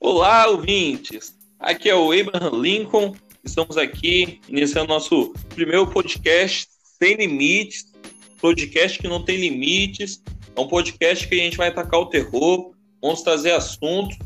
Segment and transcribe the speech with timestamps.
[0.00, 1.36] Olá, ouvintes!
[1.58, 3.14] Aqui é o Abraham Lincoln.
[3.44, 6.66] Estamos aqui iniciando nosso primeiro podcast
[6.98, 7.92] sem limites,
[8.40, 10.22] podcast que não tem limites.
[10.56, 12.72] É um podcast que a gente vai atacar o terror,
[13.02, 14.16] vamos trazer assuntos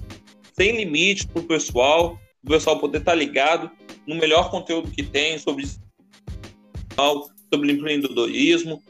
[0.61, 3.70] sem limites para o pessoal, o pessoal poder estar tá ligado
[4.06, 5.66] no melhor conteúdo que tem sobre
[7.51, 8.82] sobre empreendedorismo,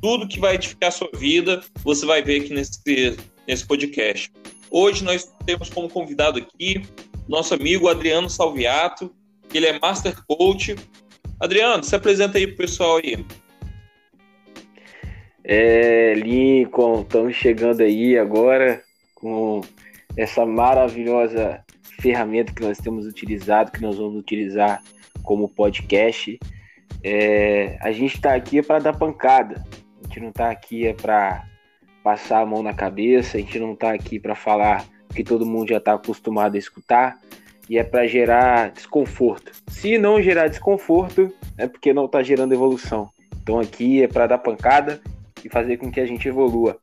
[0.00, 4.32] tudo que vai edificar a sua vida, você vai ver aqui nesse, nesse podcast.
[4.70, 6.82] Hoje nós temos como convidado aqui
[7.28, 9.14] nosso amigo Adriano Salviato,
[9.52, 10.74] ele é Master Coach.
[11.38, 13.22] Adriano, se apresenta aí pro pessoal aí.
[15.44, 18.82] É, Lincoln, estamos chegando aí agora
[19.14, 19.60] com
[20.16, 21.64] essa maravilhosa
[22.00, 24.82] ferramenta que nós temos utilizado, que nós vamos utilizar
[25.22, 26.38] como podcast.
[27.02, 29.64] É, a gente está aqui para dar pancada.
[30.02, 31.44] A gente não está aqui é para
[32.02, 35.70] passar a mão na cabeça, a gente não está aqui para falar que todo mundo
[35.70, 37.18] já está acostumado a escutar
[37.68, 39.52] e é para gerar desconforto.
[39.68, 43.08] Se não gerar desconforto, é porque não está gerando evolução.
[43.42, 45.00] Então aqui é para dar pancada
[45.42, 46.78] e fazer com que a gente evolua.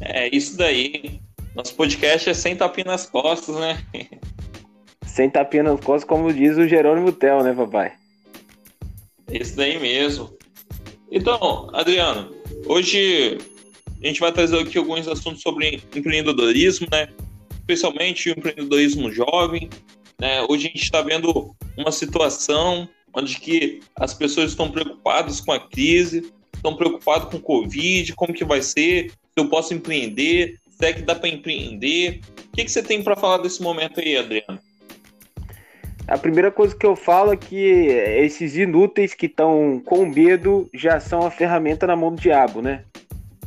[0.00, 1.20] É isso daí.
[1.54, 3.84] Nosso podcast é sem tapinha nas costas, né?
[5.06, 7.92] sem tapinha nas costas, como diz o Jerônimo Tel, né, papai?
[9.30, 10.36] Isso daí mesmo.
[11.10, 12.34] Então, Adriano,
[12.66, 13.36] Hoje
[14.02, 17.08] a gente vai trazer aqui alguns assuntos sobre empreendedorismo, né?
[17.52, 19.68] Especialmente o empreendedorismo jovem.
[20.18, 20.42] Né?
[20.48, 25.60] Hoje a gente está vendo uma situação onde que as pessoas estão preocupadas com a
[25.60, 30.86] crise, estão preocupadas com o Covid, como que vai ser, se eu posso empreender, se
[30.86, 32.20] é que dá para empreender.
[32.48, 34.58] O que, que você tem para falar desse momento aí, Adriano?
[36.06, 41.00] A primeira coisa que eu falo é que esses inúteis que estão com medo já
[41.00, 42.84] são a ferramenta na mão do diabo, né?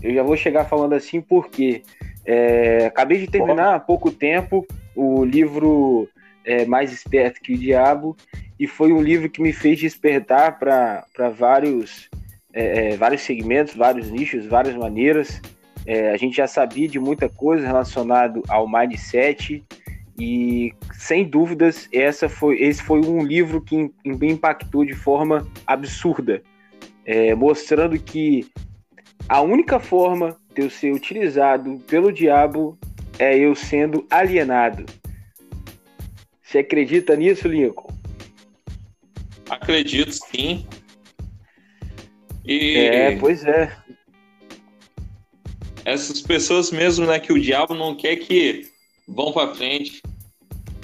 [0.01, 1.83] Eu já vou chegar falando assim porque
[2.25, 4.65] é, acabei de terminar há pouco tempo
[4.95, 6.09] o livro
[6.43, 8.17] é, Mais Esperto que o Diabo
[8.59, 12.09] e foi um livro que me fez despertar para vários,
[12.51, 15.39] é, é, vários segmentos, vários nichos, várias maneiras.
[15.87, 19.63] É, a gente já sabia de muita coisa relacionado ao mindset,
[20.19, 26.43] e sem dúvidas, essa foi, esse foi um livro que me impactou de forma absurda,
[27.05, 28.45] é, mostrando que
[29.29, 32.77] a única forma de eu ser utilizado pelo diabo
[33.17, 34.85] é eu sendo alienado.
[36.43, 37.95] Você acredita nisso, Lincoln?
[39.49, 40.65] Acredito, sim.
[42.43, 43.71] E é, pois é.
[45.87, 48.67] Essas pessoas mesmo, né, que o diabo não quer que
[49.07, 50.01] vão para frente.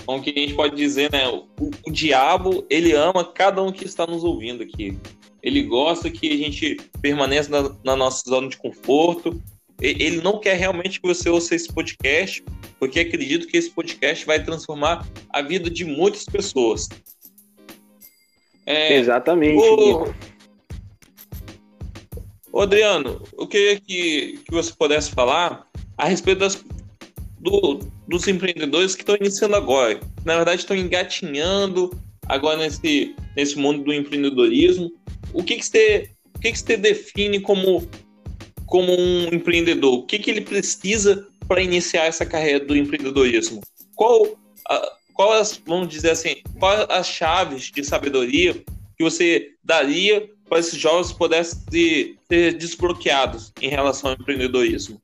[0.06, 1.28] Como que a gente pode dizer, né?
[1.28, 1.46] O,
[1.86, 4.97] o, diabo, ele ama cada um que está nos ouvindo aqui.
[5.42, 9.42] Ele gosta que a gente permaneça na, na nossa zona de conforto.
[9.81, 12.42] Ele não quer realmente que você ouça esse podcast,
[12.80, 16.88] porque acredito que esse podcast vai transformar a vida de muitas pessoas.
[18.66, 19.62] É, Exatamente.
[19.62, 20.06] O...
[22.53, 26.64] Ô, Adriano, eu queria que, que você pudesse falar a respeito das,
[27.40, 30.00] do, dos empreendedores que estão iniciando agora.
[30.24, 34.92] Na verdade, estão engatinhando agora nesse, nesse mundo do empreendedorismo.
[35.34, 37.90] O que, que, você, o que, que você define como,
[38.68, 39.96] como um empreendedor?
[39.96, 43.62] O que, que ele precisa para iniciar essa carreira do empreendedorismo?
[43.96, 48.53] Qual, a, qual as, vamos dizer assim, quais as chaves de sabedoria
[48.96, 55.02] que você daria para esses jovens pudessem ser desbloqueados em relação ao empreendedorismo?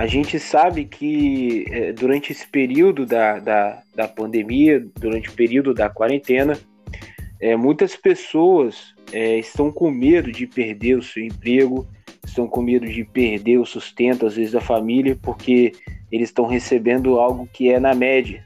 [0.00, 5.74] A gente sabe que é, durante esse período da, da, da, pandemia, durante o período
[5.74, 6.58] da quarentena,
[7.38, 11.86] é, muitas pessoas é, estão com medo de perder o seu emprego,
[12.24, 15.72] estão com medo de perder o sustento, às vezes, da família, porque
[16.10, 18.44] eles estão recebendo algo que é na média.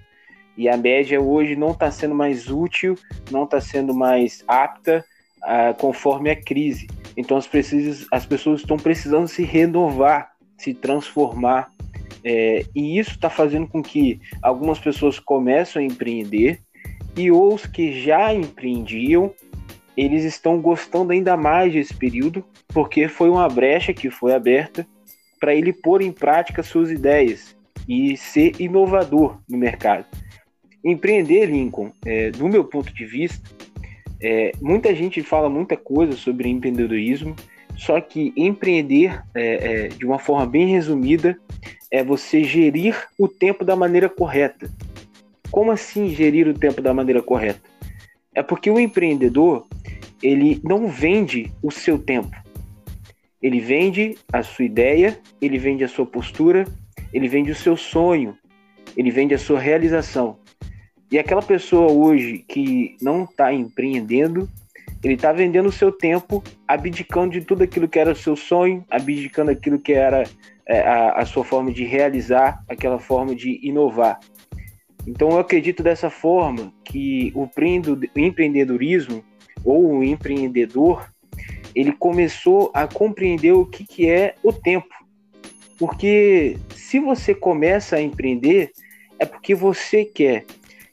[0.57, 2.97] E a média hoje não está sendo mais útil,
[3.31, 5.05] não está sendo mais apta
[5.43, 6.87] ah, conforme a crise.
[7.17, 11.71] Então as, precisas, as pessoas estão precisando se renovar se transformar.
[12.23, 16.61] É, e isso está fazendo com que algumas pessoas comecem a empreender
[17.17, 19.33] e os que já empreendiam,
[19.97, 24.87] eles estão gostando ainda mais desse período, porque foi uma brecha que foi aberta
[25.41, 27.57] para ele pôr em prática suas ideias
[27.89, 30.07] e ser inovador no mercado.
[30.85, 33.49] Empreender, Lincoln, é, do meu ponto de vista,
[34.27, 37.35] É, muita gente fala muita coisa sobre empreendedorismo,
[37.77, 41.37] só que empreender, é, é, de uma forma bem resumida,
[41.91, 44.71] é você gerir o tempo da maneira correta.
[45.51, 47.61] Como assim gerir o tempo da maneira correta?
[48.35, 49.67] É porque o empreendedor
[50.23, 52.35] ele não vende o seu tempo.
[53.41, 56.65] Ele vende a sua ideia, ele vende a sua postura,
[57.13, 58.37] ele vende o seu sonho,
[58.97, 60.39] ele vende a sua realização.
[61.13, 64.49] E aquela pessoa hoje que não está empreendendo,
[65.03, 68.85] ele está vendendo o seu tempo, abdicando de tudo aquilo que era o seu sonho,
[68.91, 70.25] abdicando aquilo que era
[70.67, 74.19] é, a, a sua forma de realizar, aquela forma de inovar.
[75.07, 77.49] Então eu acredito dessa forma que o
[78.17, 79.25] empreendedorismo
[79.65, 81.09] ou o empreendedor
[81.75, 84.95] ele começou a compreender o que, que é o tempo.
[85.79, 88.71] Porque se você começa a empreender,
[89.19, 90.45] é porque você quer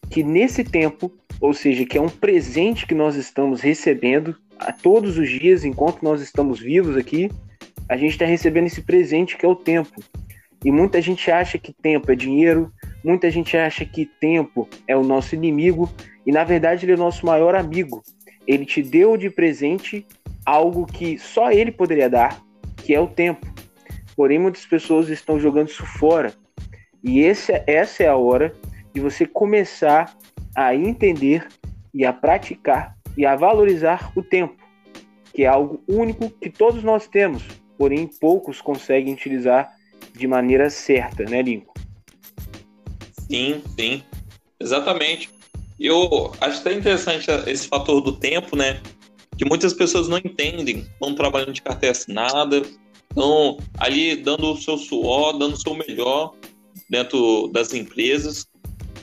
[0.10, 5.18] que nesse tempo, ou seja, que é um presente que nós estamos recebendo a todos
[5.18, 7.32] os dias, enquanto nós estamos vivos aqui,
[7.88, 10.02] a gente está recebendo esse presente que é o tempo.
[10.64, 12.72] E muita gente acha que tempo é dinheiro,
[13.04, 15.90] muita gente acha que tempo é o nosso inimigo,
[16.26, 18.02] e na verdade ele é o nosso maior amigo.
[18.48, 20.06] Ele te deu de presente
[20.46, 22.42] algo que só ele poderia dar,
[22.78, 23.48] que é o tempo.
[24.16, 26.34] Porém, muitas pessoas estão jogando isso fora.
[27.04, 28.54] E esse, essa é a hora
[28.94, 30.16] de você começar
[30.56, 31.48] a entender
[31.94, 34.56] e a praticar e a valorizar o tempo,
[35.34, 39.72] que é algo único que todos nós temos, porém poucos conseguem utilizar
[40.14, 41.71] de maneira certa, né, Lincoln?
[43.32, 44.04] Sim, sim,
[44.60, 45.30] exatamente.
[45.80, 48.82] Eu acho até interessante esse fator do tempo, né?
[49.42, 52.62] que muitas pessoas não entendem, estão trabalhando de carteira assinada,
[53.10, 56.36] estão ali dando o seu suor, dando o seu melhor
[56.88, 58.48] dentro das empresas,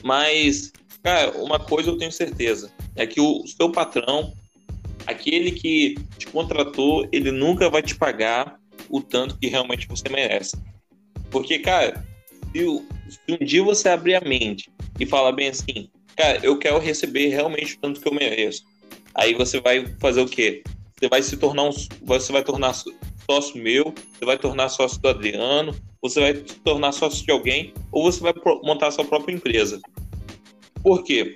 [0.01, 0.71] mas,
[1.03, 4.33] cara, uma coisa eu tenho certeza, é que o seu patrão,
[5.05, 8.57] aquele que te contratou, ele nunca vai te pagar
[8.89, 10.55] o tanto que realmente você merece.
[11.29, 12.07] Porque, cara,
[12.55, 14.69] se, se um dia você abrir a mente
[14.99, 18.63] e falar bem assim, cara, eu quero receber realmente tanto que eu mereço,
[19.15, 20.63] Aí você vai fazer o quê?
[20.97, 21.71] Você vai se tornar um,
[22.03, 26.91] você vai tornar sócio meu, você vai tornar sócio do Adriano, você vai se tornar
[26.91, 28.33] sócio de alguém, ou você vai
[28.63, 29.79] montar sua própria empresa.
[30.81, 31.35] Por quê?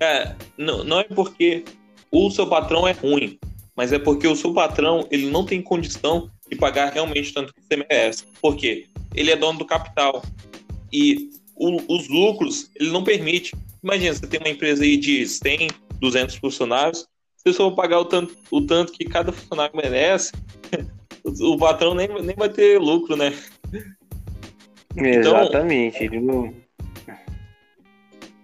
[0.00, 1.64] É, não, não é porque
[2.12, 3.38] o seu patrão é ruim,
[3.76, 7.60] mas é porque o seu patrão ele não tem condição de pagar realmente tanto que
[7.60, 8.24] você merece.
[8.40, 8.86] Por quê?
[9.14, 10.22] Ele é dono do capital.
[10.92, 13.54] E o, os lucros ele não permite.
[13.82, 15.68] Imagina, você tem uma empresa aí de 100,
[16.00, 17.06] 200 funcionários,
[17.36, 20.32] se eu só pagar o tanto, o tanto que cada funcionário merece,
[21.24, 23.32] o patrão nem, nem vai ter lucro, né?
[24.96, 26.02] Então, Exatamente.
[26.02, 26.52] Ele não...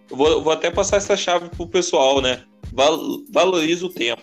[0.09, 2.45] Vou, vou até passar essa chave pro pessoal, né?
[2.73, 2.99] Val,
[3.31, 4.23] valorize o tempo.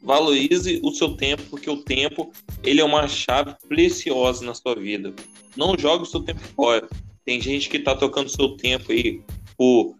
[0.00, 2.32] Valorize o seu tempo, porque o tempo
[2.62, 5.12] ele é uma chave preciosa na sua vida.
[5.56, 6.88] Não jogue o seu tempo fora.
[7.24, 9.22] Tem gente que tá tocando seu tempo aí
[9.56, 9.94] por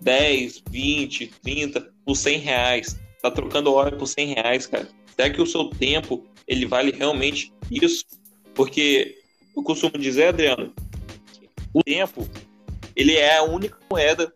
[0.00, 3.00] 10, 20, 30, por 100 reais.
[3.22, 4.88] Tá trocando hora por 100 reais, cara.
[5.14, 8.04] Será que o seu tempo, ele vale realmente isso?
[8.54, 9.16] Porque
[9.56, 10.72] eu costumo dizer, Adriano,
[11.74, 12.28] o tempo,
[12.96, 14.32] ele é a única moeda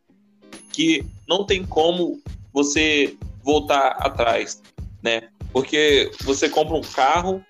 [0.73, 2.21] que não tem como
[2.53, 4.63] você voltar atrás,
[5.03, 5.29] né?
[5.53, 7.44] Porque você compra um carro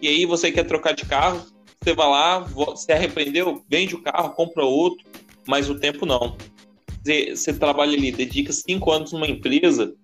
[0.00, 1.46] e aí você quer trocar de carro,
[1.82, 2.46] você vai lá,
[2.76, 5.04] se arrependeu, vende o carro, compra outro,
[5.46, 6.36] mas o tempo não
[7.02, 9.94] você, você trabalha ali, dedica cinco anos numa empresa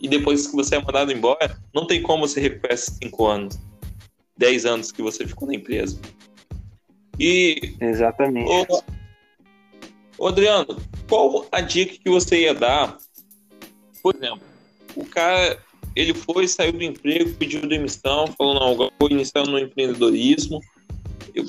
[0.00, 3.58] e depois que você é mandado embora, não tem como você recuperar esses cinco anos,
[4.36, 6.00] dez anos que você ficou na empresa.
[7.18, 7.74] E.
[7.80, 8.50] Exatamente.
[8.50, 8.82] Ô,
[10.18, 10.76] ô Adriano,
[11.08, 12.98] qual a dica que você ia dar?
[14.02, 14.42] Por exemplo,
[14.94, 15.58] o cara
[15.96, 20.60] ele foi, saiu do emprego, pediu demissão, falou, não, vou iniciar no empreendedorismo,
[21.34, 21.44] eu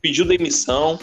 [0.00, 0.98] pediu demissão.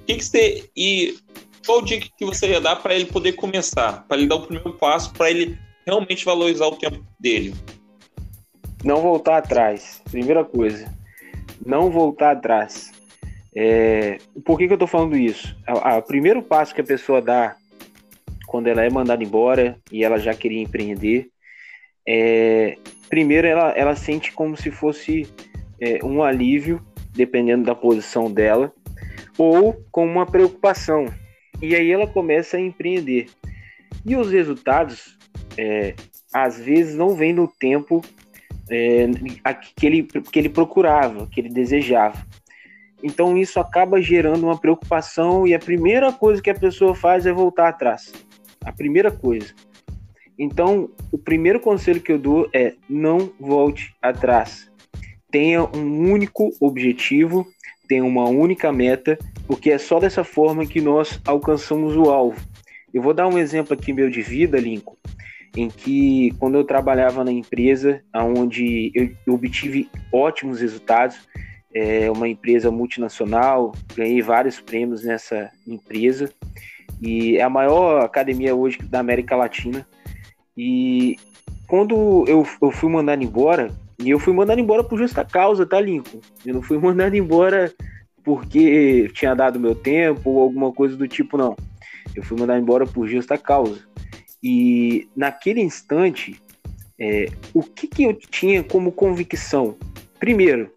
[0.00, 0.68] O que, que você.
[0.76, 1.16] E
[1.64, 4.72] qual dica que você ia dar para ele poder começar, para ele dar o primeiro
[4.74, 7.54] passo, para ele realmente valorizar o tempo dele?
[8.82, 10.02] Não voltar atrás.
[10.10, 10.92] Primeira coisa,
[11.64, 12.92] não voltar atrás.
[13.54, 14.18] É...
[14.44, 15.56] Por que, que eu estou falando isso?
[15.98, 17.56] O primeiro passo que a pessoa dá
[18.46, 21.28] quando ela é mandada embora e ela já queria empreender,
[22.08, 22.76] é...
[23.08, 25.28] primeiro ela, ela sente como se fosse
[25.80, 28.72] é, um alívio, dependendo da posição dela,
[29.36, 31.06] ou com uma preocupação,
[31.62, 33.28] e aí ela começa a empreender.
[34.04, 35.18] E os resultados,
[35.56, 35.94] é,
[36.32, 38.02] às vezes, não vêm no tempo
[38.70, 39.06] é,
[39.76, 42.24] que, ele, que ele procurava, que ele desejava.
[43.02, 47.32] Então isso acaba gerando uma preocupação e a primeira coisa que a pessoa faz é
[47.32, 48.12] voltar atrás.
[48.64, 49.54] A primeira coisa.
[50.38, 54.69] Então, o primeiro conselho que eu dou é não volte atrás.
[55.30, 57.46] Tenha um único objetivo,
[57.88, 62.40] tenha uma única meta, porque é só dessa forma que nós alcançamos o alvo.
[62.92, 64.96] Eu vou dar um exemplo aqui meu de vida, Lincoln,
[65.56, 71.16] em que quando eu trabalhava na empresa, onde eu, obtive ótimos resultados,
[71.72, 76.32] é uma empresa multinacional, ganhei vários prêmios nessa empresa
[77.00, 79.86] e é a maior academia hoje da América Latina.
[80.56, 81.16] E
[81.68, 83.70] quando eu, eu fui mandado embora,
[84.02, 86.20] e eu fui mandado embora por justa causa, tá, Lincoln?
[86.44, 87.72] Eu não fui mandado embora
[88.24, 91.56] porque tinha dado meu tempo ou alguma coisa do tipo, não.
[92.14, 93.80] Eu fui mandado embora por justa causa.
[94.42, 96.40] E naquele instante,
[96.98, 99.76] é, o que, que eu tinha como convicção?
[100.18, 100.72] Primeiro,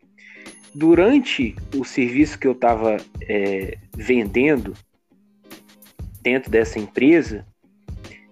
[0.76, 4.74] durante o serviço que eu estava é, vendendo
[6.22, 7.46] dentro dessa empresa,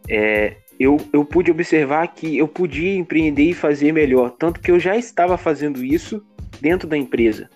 [0.09, 4.79] é, eu, eu pude observar que eu podia empreender e fazer melhor, tanto que eu
[4.79, 6.25] já estava fazendo isso
[6.59, 7.49] dentro da empresa.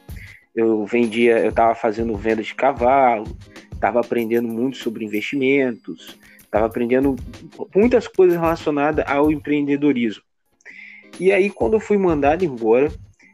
[0.55, 3.25] Eu vendia, eu estava fazendo venda de cavalo,
[3.73, 7.15] estava aprendendo muito sobre investimentos, estava aprendendo
[7.75, 10.23] muitas coisas relacionadas ao empreendedorismo.
[11.19, 12.91] E aí, quando eu fui mandado embora,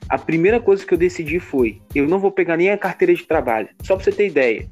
[0.07, 3.25] a primeira coisa que eu decidi foi: eu não vou pegar nem a carteira de
[3.25, 3.69] trabalho.
[3.83, 4.69] Só para você ter ideia,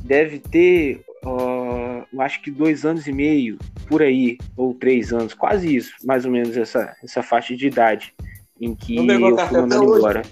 [0.00, 1.00] deve ter,
[2.16, 6.24] eu acho que dois anos e meio por aí, ou três anos, quase isso, mais
[6.24, 8.14] ou menos essa, essa faixa de idade
[8.58, 10.22] em que eu fui mandado embora.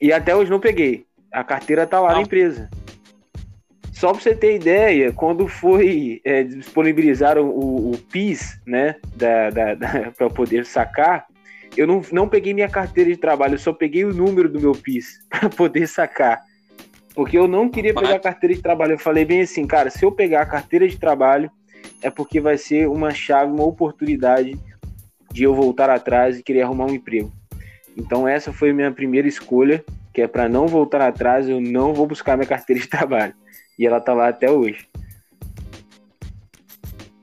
[0.00, 1.06] E até hoje não peguei.
[1.32, 2.16] A carteira tá lá não.
[2.16, 2.68] na empresa.
[3.94, 9.74] Só para você ter ideia, quando foi é, disponibilizar o, o, PIS, né, da, da,
[9.74, 11.26] da para poder sacar,
[11.76, 14.72] eu não, não peguei minha carteira de trabalho, eu só peguei o número do meu
[14.72, 16.42] PIS para poder sacar.
[17.14, 18.92] Porque eu não queria pegar a carteira de trabalho.
[18.92, 21.50] Eu falei bem assim, cara, se eu pegar a carteira de trabalho,
[22.02, 24.58] é porque vai ser uma chave, uma oportunidade
[25.32, 27.32] de eu voltar atrás e querer arrumar um emprego.
[27.96, 32.06] Então essa foi minha primeira escolha, que é para não voltar atrás, eu não vou
[32.06, 33.34] buscar minha carteira de trabalho.
[33.78, 34.88] E ela tá lá até hoje.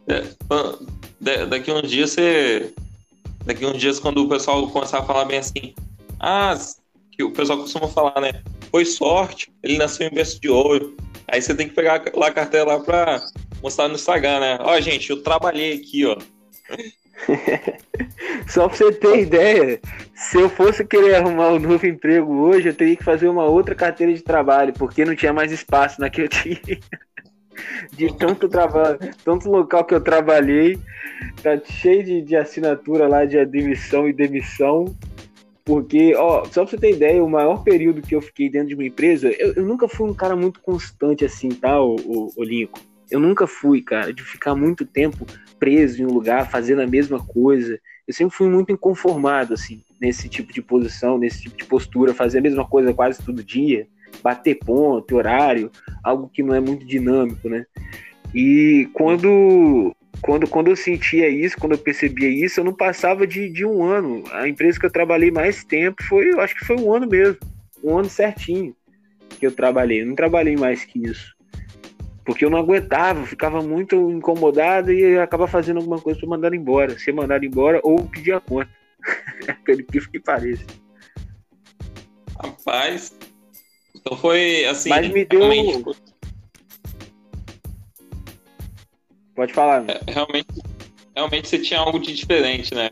[0.07, 0.23] É,
[1.45, 2.73] daqui uns dias você
[3.47, 5.73] daqui uns dias, quando o pessoal começar a falar bem assim,
[6.19, 6.53] ah,
[7.11, 8.43] que o pessoal costuma falar, né?
[8.69, 10.95] Foi sorte, ele nasceu em berço de ouro.
[11.27, 13.21] Aí você tem que pegar lá a carteira lá pra
[13.61, 14.57] mostrar no Instagram, né?
[14.61, 16.17] Ó, gente, eu trabalhei aqui, ó.
[18.47, 19.79] Só pra você ter ideia,
[20.13, 23.75] se eu fosse querer arrumar um novo emprego hoje, eu teria que fazer uma outra
[23.75, 26.59] carteira de trabalho, porque não tinha mais espaço na que eu tinha.
[27.91, 30.77] De tanto trabalho, tanto local que eu trabalhei,
[31.41, 34.95] tá cheio de, de assinatura lá de admissão e demissão.
[35.67, 38.73] Porque, ó, só pra você ter ideia, o maior período que eu fiquei dentro de
[38.73, 42.41] uma empresa, eu, eu nunca fui um cara muito constante assim, tá, o, o, o
[42.41, 42.79] Lincoln?
[43.11, 45.25] Eu nunca fui, cara, de ficar muito tempo
[45.59, 47.77] preso em um lugar, fazendo a mesma coisa.
[48.07, 52.37] Eu sempre fui muito inconformado, assim, nesse tipo de posição, nesse tipo de postura, fazer
[52.37, 53.87] a mesma coisa quase todo dia,
[54.23, 55.69] bater ponto, horário,
[56.01, 57.65] algo que não é muito dinâmico, né?
[58.33, 63.49] E quando quando, quando eu sentia isso, quando eu percebia isso, eu não passava de,
[63.49, 64.23] de um ano.
[64.31, 67.37] A empresa que eu trabalhei mais tempo foi, eu acho que foi um ano mesmo.
[67.83, 68.75] Um ano certinho
[69.39, 70.01] que eu trabalhei.
[70.01, 71.35] Eu não trabalhei mais que isso.
[72.25, 76.97] Porque eu não aguentava, ficava muito incomodado e acaba fazendo alguma coisa para mandar embora.
[76.99, 78.69] Ser mandado embora ou pedir a conta.
[79.63, 80.65] Pelo que pareça.
[82.37, 83.17] Rapaz,
[83.95, 84.89] então foi assim.
[84.89, 85.39] Mas me deu.
[89.37, 89.85] Pode falar.
[89.87, 90.47] É, realmente,
[91.15, 92.89] realmente você tinha algo de diferente, né?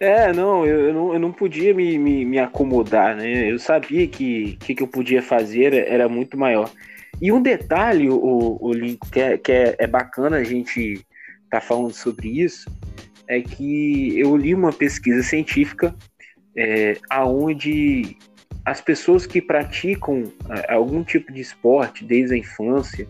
[0.00, 3.48] É, não, eu, eu não, eu não podia me, me, me acomodar, né?
[3.48, 6.68] Eu sabia que o que, que, eu podia fazer era muito maior.
[7.22, 11.06] E um detalhe, o, o Link, que, é, que é, é bacana a gente
[11.48, 12.68] tá falando sobre isso,
[13.28, 15.94] é que eu li uma pesquisa científica
[16.56, 18.16] é, aonde
[18.64, 23.06] as pessoas que praticam é, algum tipo de esporte desde a infância,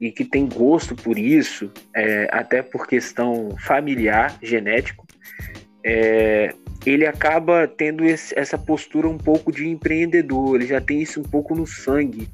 [0.00, 5.06] e que tem gosto por isso, é, até por questão familiar, genético,
[5.84, 6.54] é,
[6.86, 11.24] ele acaba tendo esse, essa postura um pouco de empreendedor, ele já tem isso um
[11.24, 12.28] pouco no sangue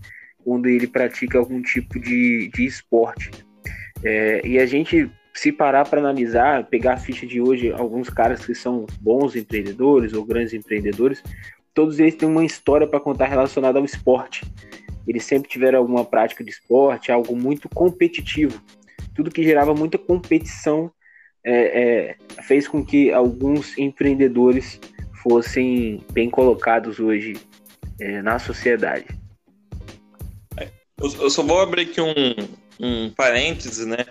[0.44, 3.32] quando ele pratica algum tipo de, de esporte.
[4.04, 8.46] É, e a gente, se parar para analisar, pegar a ficha de hoje, alguns caras
[8.46, 11.20] que são bons empreendedores ou grandes empreendedores,
[11.75, 14.46] todos eles têm uma história para contar relacionada ao esporte
[15.06, 18.60] eles sempre tiveram alguma prática de esporte, algo muito competitivo.
[19.14, 20.90] Tudo que gerava muita competição
[21.44, 24.80] é, é, fez com que alguns empreendedores
[25.22, 27.36] fossem bem colocados hoje
[28.00, 29.06] é, na sociedade.
[30.98, 32.14] Eu, só vou abrir aqui um,
[32.80, 34.06] um parêntese, né?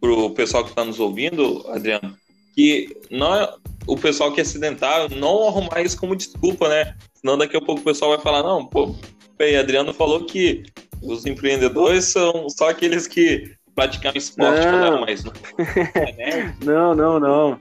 [0.00, 2.16] para o pessoal que está nos ouvindo, Adriano,
[2.54, 3.54] que não é,
[3.86, 6.96] o pessoal que é sedentário não arrumar isso como desculpa, né?
[7.14, 8.94] Senão daqui a pouco o pessoal vai falar, não, pô,
[9.40, 10.64] o Adriano falou que
[11.02, 14.70] os empreendedores são só aqueles que praticam esporte não.
[14.70, 15.24] quando eram mais
[16.64, 17.60] Não, não, não.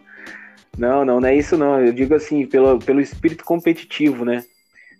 [0.78, 1.80] Não, não, não é isso não.
[1.80, 4.44] Eu digo assim, pelo, pelo espírito competitivo, né?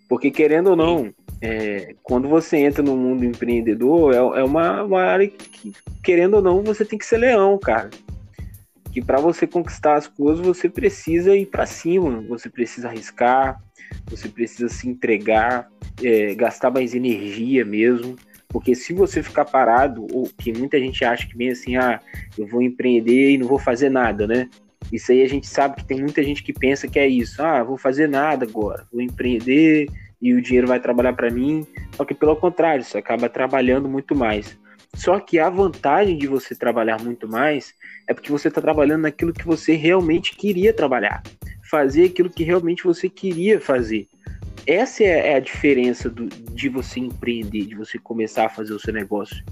[0.08, 5.02] Porque querendo ou não, é, quando você entra no mundo empreendedor, é, é uma, uma
[5.02, 5.72] área que,
[6.02, 7.90] querendo ou não, você tem que ser leão, cara.
[8.92, 13.62] Que para você conquistar as coisas, você precisa ir para cima, você precisa arriscar,
[14.08, 15.68] você precisa se entregar,
[16.02, 18.16] é, gastar mais energia mesmo.
[18.48, 22.00] Porque se você ficar parado, ou que muita gente acha que vem assim, ah,
[22.36, 24.48] eu vou empreender e não vou fazer nada, né?
[24.92, 27.40] Isso aí a gente sabe que tem muita gente que pensa que é isso.
[27.42, 29.86] Ah, vou fazer nada agora, vou empreender
[30.20, 31.64] e o dinheiro vai trabalhar para mim.
[31.96, 34.58] Só que pelo contrário, você acaba trabalhando muito mais.
[34.94, 37.72] Só que a vantagem de você trabalhar muito mais
[38.08, 41.22] é porque você está trabalhando naquilo que você realmente queria trabalhar,
[41.70, 44.08] fazer aquilo que realmente você queria fazer.
[44.66, 48.80] Essa é, é a diferença do, de você empreender, de você começar a fazer o
[48.80, 49.42] seu negócio.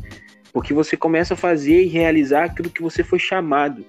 [0.52, 3.84] Porque você começa a fazer e realizar aquilo que você foi chamado.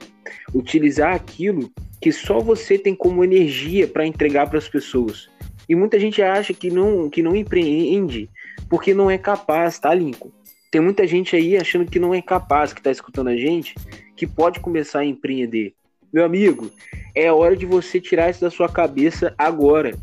[0.54, 1.72] Utilizar aquilo
[2.02, 5.30] que só você tem como energia para entregar para as pessoas.
[5.68, 8.30] E muita gente acha que não, que não empreende
[8.70, 10.32] porque não é capaz, tá, Lincoln?
[10.72, 13.74] Tem muita gente aí achando que não é capaz, que está escutando a gente,
[14.16, 15.74] que pode começar a empreender.
[16.12, 16.72] Meu amigo,
[17.14, 19.96] é hora de você tirar isso da sua cabeça agora.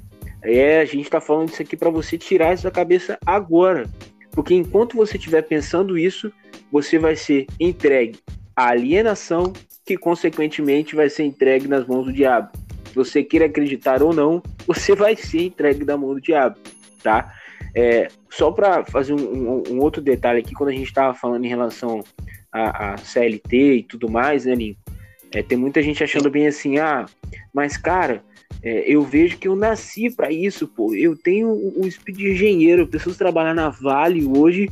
[0.42, 3.88] É, a gente está falando isso aqui para você tirar isso da cabeça agora.
[4.30, 6.32] Porque enquanto você estiver pensando isso,
[6.70, 8.18] você vai ser entregue
[8.54, 9.52] à alienação,
[9.84, 12.50] que consequentemente vai ser entregue nas mãos do diabo.
[12.94, 16.56] Você queira acreditar ou não, você vai ser entregue na mão do diabo,
[17.02, 17.32] tá?
[17.74, 21.44] É, só para fazer um, um, um, outro detalhe aqui, quando a gente estava falando
[21.44, 22.02] em relação
[22.50, 24.95] a, CLT e tudo mais, né, Lincoln?
[25.32, 27.06] É, tem muita gente achando bem assim, ah,
[27.52, 28.22] mas cara,
[28.62, 30.94] é, eu vejo que eu nasci para isso, pô.
[30.94, 34.70] Eu tenho o espírito de engenheiro, preciso trabalhar na Vale hoje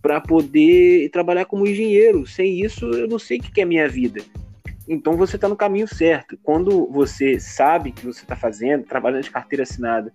[0.00, 2.26] para poder trabalhar como engenheiro.
[2.26, 4.22] Sem isso, eu não sei o que é minha vida.
[4.86, 6.38] Então você está no caminho certo.
[6.42, 10.12] Quando você sabe que você está fazendo, trabalhando de carteira assinada,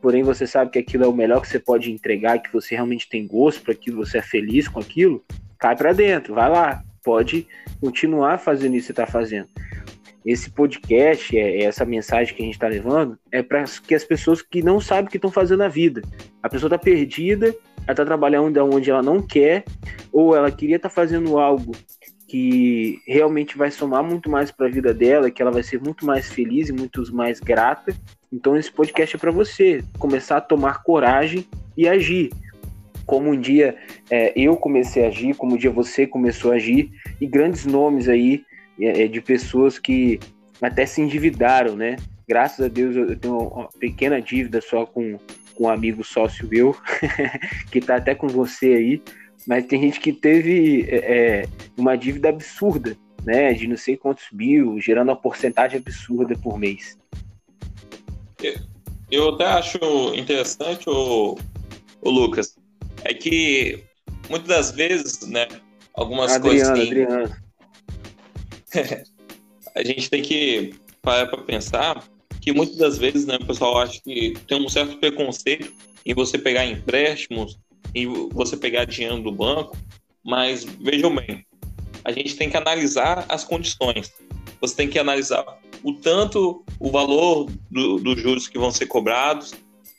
[0.00, 3.08] porém você sabe que aquilo é o melhor que você pode entregar, que você realmente
[3.08, 5.24] tem gosto para aquilo, você é feliz com aquilo,
[5.58, 7.46] cai para dentro, vai lá, pode
[7.80, 9.48] continuar fazendo isso que está fazendo.
[10.24, 14.04] Esse podcast, é, é, essa mensagem que a gente está levando, é para que as
[14.04, 16.02] pessoas que não sabem o que estão fazendo na vida.
[16.42, 19.64] A pessoa está perdida, ela está trabalhando onde ela não quer,
[20.12, 21.72] ou ela queria estar tá fazendo algo
[22.28, 26.06] que realmente vai somar muito mais para a vida dela, que ela vai ser muito
[26.06, 27.92] mais feliz e muito mais grata.
[28.32, 31.44] Então esse podcast é para você começar a tomar coragem
[31.76, 32.30] e agir.
[33.10, 33.76] Como um dia
[34.08, 38.08] é, eu comecei a agir, como um dia você começou a agir, e grandes nomes
[38.08, 38.44] aí
[38.80, 40.20] é, é, de pessoas que
[40.62, 41.96] até se endividaram, né?
[42.28, 45.18] Graças a Deus eu tenho uma pequena dívida só com,
[45.56, 46.76] com um amigo sócio meu,
[47.72, 49.02] que está até com você aí,
[49.44, 53.52] mas tem gente que teve é, é, uma dívida absurda, né?
[53.54, 56.96] De não sei quantos mil, gerando uma porcentagem absurda por mês.
[59.10, 59.78] Eu até acho
[60.14, 61.36] interessante, o,
[62.02, 62.49] o Lucas,
[63.20, 63.84] que
[64.28, 65.46] muitas das vezes, né,
[65.94, 67.36] algumas Adriano, coisas têm, Adriano.
[69.74, 72.04] a gente tem que parar para pensar
[72.40, 75.72] que muitas das vezes, né, o pessoal acha que tem um certo preconceito
[76.04, 77.58] em você pegar empréstimos,
[77.94, 79.76] em você pegar dinheiro do banco,
[80.24, 81.44] mas vejam bem,
[82.04, 84.12] a gente tem que analisar as condições.
[84.60, 85.44] Você tem que analisar
[85.82, 89.54] o tanto, o valor do, dos juros que vão ser cobrados.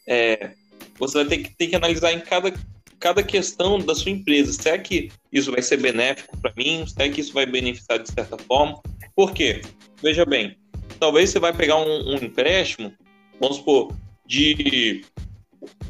[0.08, 0.52] É,
[0.98, 2.54] você vai ter que, ter que analisar em cada
[3.02, 4.54] cada questão da sua empresa.
[4.54, 6.86] Será que isso vai ser benéfico para mim?
[6.88, 8.80] Será que isso vai beneficiar de certa forma?
[9.16, 9.62] Por quê?
[10.02, 10.56] Veja bem,
[11.00, 12.94] talvez você vai pegar um, um empréstimo,
[13.40, 13.94] vamos supor,
[14.26, 15.04] de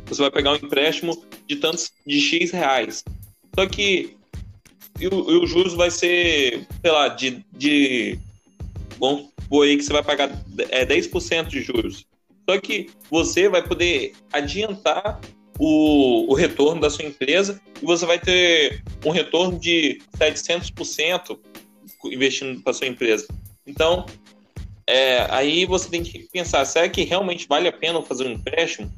[0.06, 3.04] você vai pegar um empréstimo de tantos de X reais.
[3.54, 4.16] Só que
[5.00, 8.18] e o, e o juros vai ser, sei lá, de, de
[8.98, 10.30] vamos supor aí que você vai pagar
[10.70, 12.06] é, 10% de juros.
[12.50, 15.20] Só que você vai poder adiantar
[15.64, 21.38] o, o retorno da sua empresa e você vai ter um retorno de 700%
[22.06, 23.28] investindo para sua empresa.
[23.68, 24.08] Então,
[24.88, 28.92] é, aí você tem que pensar, será que realmente vale a pena fazer um empréstimo?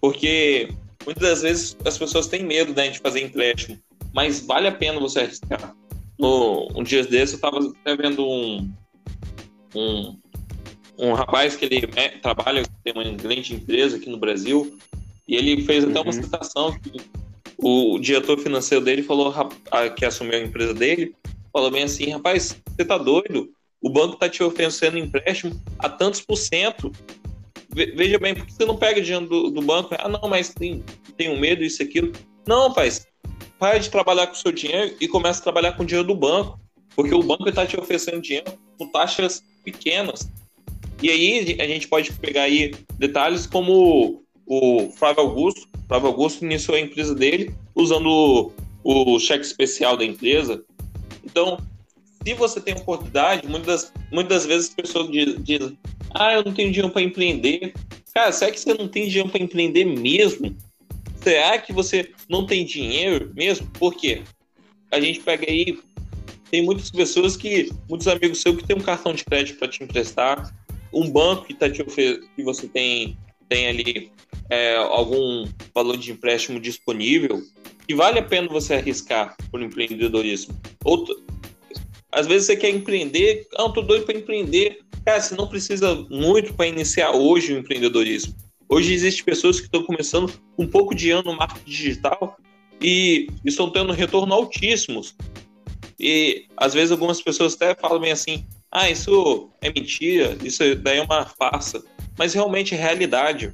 [0.00, 0.68] Porque
[1.04, 3.76] muitas das vezes as pessoas têm medo né, de fazer empréstimo,
[4.14, 5.74] mas vale a pena você arriscar.
[6.16, 8.72] No, um dia desses eu estava até vendo um,
[9.74, 10.16] um,
[10.96, 14.78] um rapaz que ele é, trabalha, tem uma grande empresa aqui no Brasil,
[15.26, 16.04] e ele fez até uhum.
[16.04, 17.00] uma citação que
[17.58, 19.32] o diretor financeiro dele falou
[19.96, 21.14] que assumiu a empresa dele,
[21.52, 23.50] falou bem assim, rapaz, você tá doido?
[23.80, 26.90] O banco tá te oferecendo empréstimo a tantos por cento.
[27.70, 29.94] Veja bem, por que você não pega dinheiro do, do banco?
[29.98, 30.82] Ah, não, mas tem,
[31.16, 32.12] tenho medo, isso aquilo.
[32.46, 33.06] Não, rapaz,
[33.58, 36.14] para de trabalhar com o seu dinheiro e começa a trabalhar com o dinheiro do
[36.14, 36.58] banco.
[36.96, 40.30] Porque o banco está te oferecendo dinheiro com taxas pequenas.
[41.02, 45.68] E aí a gente pode pegar aí detalhes como o Flávio Augusto.
[45.84, 48.06] O Flávio Augusto iniciou a empresa dele usando
[48.82, 50.62] o, o cheque especial da empresa.
[51.24, 51.58] Então,
[52.24, 55.78] se você tem oportunidade, muitas, muitas vezes as pessoas dizem:
[56.14, 57.74] Ah, eu não tenho dinheiro para empreender.
[58.14, 60.56] Cara, será que você não tem dinheiro para empreender mesmo?
[61.16, 63.66] Será que você não tem dinheiro mesmo?
[63.72, 64.22] Por quê?
[64.90, 65.78] A gente pega aí,
[66.50, 69.82] tem muitas pessoas que, muitos amigos seus que tem um cartão de crédito para te
[69.82, 70.54] emprestar,
[70.92, 73.16] um banco que tá te que você tem,
[73.48, 74.12] tem ali
[74.50, 77.42] é, algum valor de empréstimo disponível,
[77.86, 80.58] que vale a pena você arriscar por empreendedorismo.
[80.84, 81.04] Ou,
[82.12, 84.80] às vezes você quer empreender, ah, tô doido para empreender.
[85.04, 88.34] Cara, você não precisa muito para iniciar hoje o empreendedorismo.
[88.68, 92.38] Hoje existem pessoas que estão começando um pouco de ano no marketing digital
[92.80, 95.14] e estão tendo retorno altíssimos.
[95.98, 100.98] E às vezes algumas pessoas até falam bem assim: ah, isso é mentira, isso daí
[100.98, 101.84] é uma farsa.
[102.18, 103.52] Mas realmente é realidade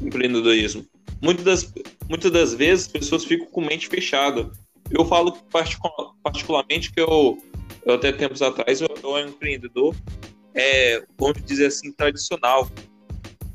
[0.00, 0.84] empreendedorismo.
[1.20, 1.74] Muitas das,
[2.08, 4.50] muitas das vezes as pessoas ficam com mente fechada.
[4.90, 5.32] Eu falo
[6.22, 7.42] particularmente que eu,
[7.84, 9.94] eu até tempos atrás, eu, eu era um empreendedor,
[10.54, 12.70] é, vamos dizer assim, tradicional.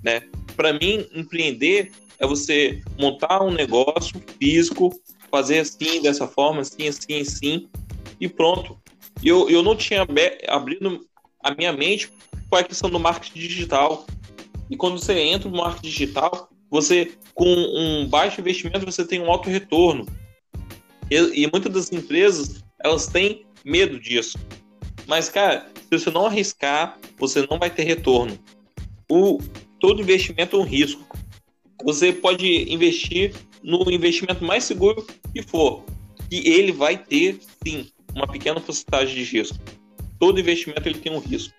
[0.04, 0.22] Né?
[0.56, 4.92] Para mim, empreender é você montar um negócio físico,
[5.32, 7.70] fazer assim, dessa forma, assim, assim, assim,
[8.20, 8.80] e pronto.
[9.24, 10.06] Eu, eu não tinha
[10.48, 11.06] abrido
[11.44, 12.12] a minha mente
[12.50, 14.06] com a questão do marketing digital.
[14.72, 19.30] E quando você entra no marketing digital, você, com um baixo investimento, você tem um
[19.30, 20.08] alto retorno.
[21.12, 24.40] E, e muitas das empresas, elas têm medo disso.
[25.06, 28.40] Mas, cara, se você não arriscar, você não vai ter retorno.
[29.12, 29.40] O,
[29.78, 31.06] todo investimento é um risco.
[31.84, 35.84] Você pode investir no investimento mais seguro que for.
[36.32, 39.58] E ele vai ter, sim, uma pequena porcentagem de risco.
[40.18, 41.54] Todo investimento ele tem um risco.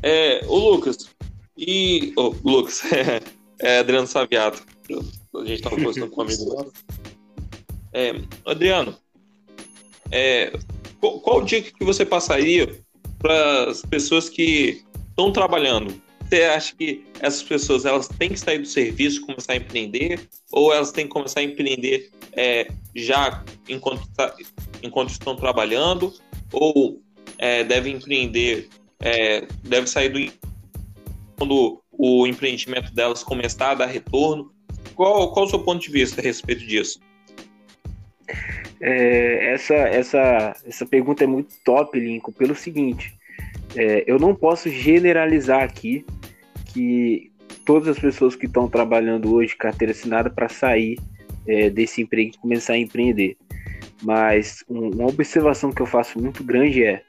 [0.00, 1.10] É, o Lucas,
[1.58, 2.12] e.
[2.16, 2.82] Oh, Lucas,
[3.60, 4.64] é, Adriano Saviato.
[5.34, 6.72] A gente estava conversando com um amigo.
[7.92, 8.14] É,
[8.46, 8.96] Adriano,
[10.10, 10.52] é,
[11.00, 12.80] qual, qual dica que você passaria
[13.18, 18.58] para as pessoas que estão trabalhando você acha que essas pessoas elas têm que sair
[18.58, 24.06] do serviço começar a empreender ou elas têm que começar a empreender é, já enquanto,
[24.14, 24.34] tá,
[24.82, 26.12] enquanto estão trabalhando
[26.52, 27.00] ou
[27.38, 28.68] é, devem empreender
[29.00, 30.47] é, deve sair do
[31.38, 34.52] quando o empreendimento delas começar a dar retorno
[34.94, 37.00] qual, qual o seu ponto de vista a respeito disso
[38.80, 43.12] é, essa, essa, essa pergunta é muito top, Lincoln, pelo seguinte:
[43.76, 46.04] é, eu não posso generalizar aqui
[46.72, 47.32] que
[47.64, 50.98] todas as pessoas que estão trabalhando hoje carteira assinada para sair
[51.46, 53.36] é, desse emprego e começar a empreender.
[54.02, 57.02] Mas um, uma observação que eu faço muito grande é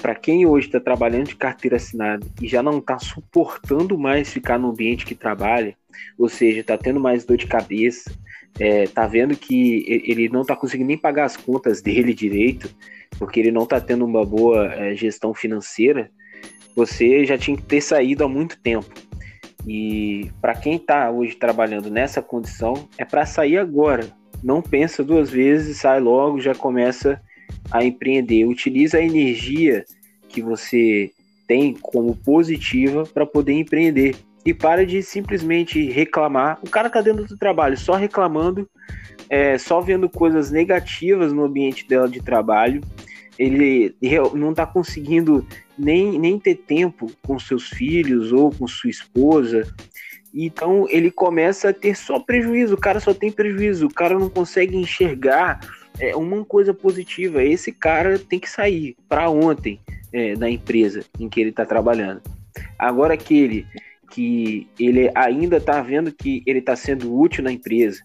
[0.00, 4.58] para quem hoje está trabalhando de carteira assinada e já não está suportando mais ficar
[4.58, 5.74] no ambiente que trabalha,
[6.18, 8.12] ou seja, está tendo mais dor de cabeça,
[8.58, 12.70] é, tá vendo que ele não está conseguindo nem pagar as contas dele direito,
[13.18, 16.10] porque ele não está tendo uma boa é, gestão financeira,
[16.74, 18.92] você já tinha que ter saído há muito tempo.
[19.66, 24.08] E para quem está hoje trabalhando nessa condição, é para sair agora.
[24.42, 27.20] Não pensa duas vezes, sai logo, já começa
[27.70, 28.44] a empreender.
[28.44, 29.84] Utiliza a energia
[30.28, 31.10] que você
[31.46, 34.16] tem como positiva para poder empreender.
[34.44, 36.58] E para de simplesmente reclamar.
[36.62, 38.68] O cara está dentro do trabalho só reclamando,
[39.28, 42.80] é, só vendo coisas negativas no ambiente dela de trabalho
[43.38, 43.94] ele
[44.34, 45.46] não está conseguindo
[45.78, 49.62] nem, nem ter tempo com seus filhos ou com sua esposa.
[50.34, 54.28] Então ele começa a ter só prejuízo, o cara só tem prejuízo, o cara não
[54.28, 55.60] consegue enxergar
[56.00, 57.42] é, uma coisa positiva.
[57.42, 59.80] Esse cara tem que sair para ontem
[60.12, 62.22] é, da empresa em que ele está trabalhando.
[62.78, 63.66] Agora aquele
[64.10, 68.02] que ele ainda está vendo que ele está sendo útil na empresa,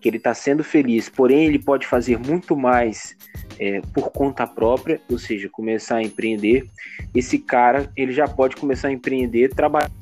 [0.00, 3.16] que ele está sendo feliz, porém ele pode fazer muito mais
[3.58, 6.66] é, por conta própria, ou seja, começar a empreender.
[7.14, 9.92] Esse cara ele já pode começar a empreender trabalhando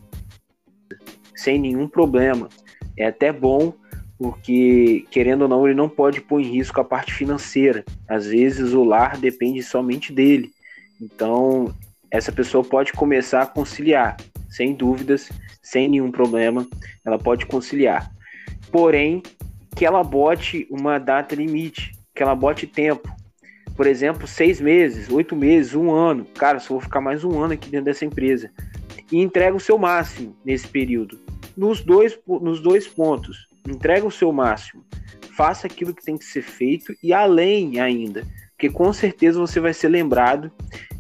[1.35, 2.49] sem nenhum problema.
[2.97, 3.73] É até bom
[4.21, 7.83] porque querendo ou não ele não pode pôr em risco a parte financeira.
[8.07, 10.51] Às vezes o lar depende somente dele.
[11.01, 11.75] Então
[12.11, 15.31] essa pessoa pode começar a conciliar, sem dúvidas,
[15.63, 16.69] sem nenhum problema,
[17.03, 18.13] ela pode conciliar.
[18.71, 19.23] Porém,
[19.75, 23.09] que ela bote uma data limite, que ela bote tempo.
[23.75, 26.27] por exemplo, seis meses, oito meses, um ano.
[26.35, 28.51] Cara, só vou ficar mais um ano aqui dentro dessa empresa.
[29.11, 31.19] E entrega o seu máximo nesse período.
[31.57, 33.50] Nos dois, nos dois pontos.
[33.69, 34.85] Entrega o seu máximo.
[35.37, 38.27] Faça aquilo que tem que ser feito e além ainda.
[38.51, 40.53] Porque com certeza você vai ser lembrado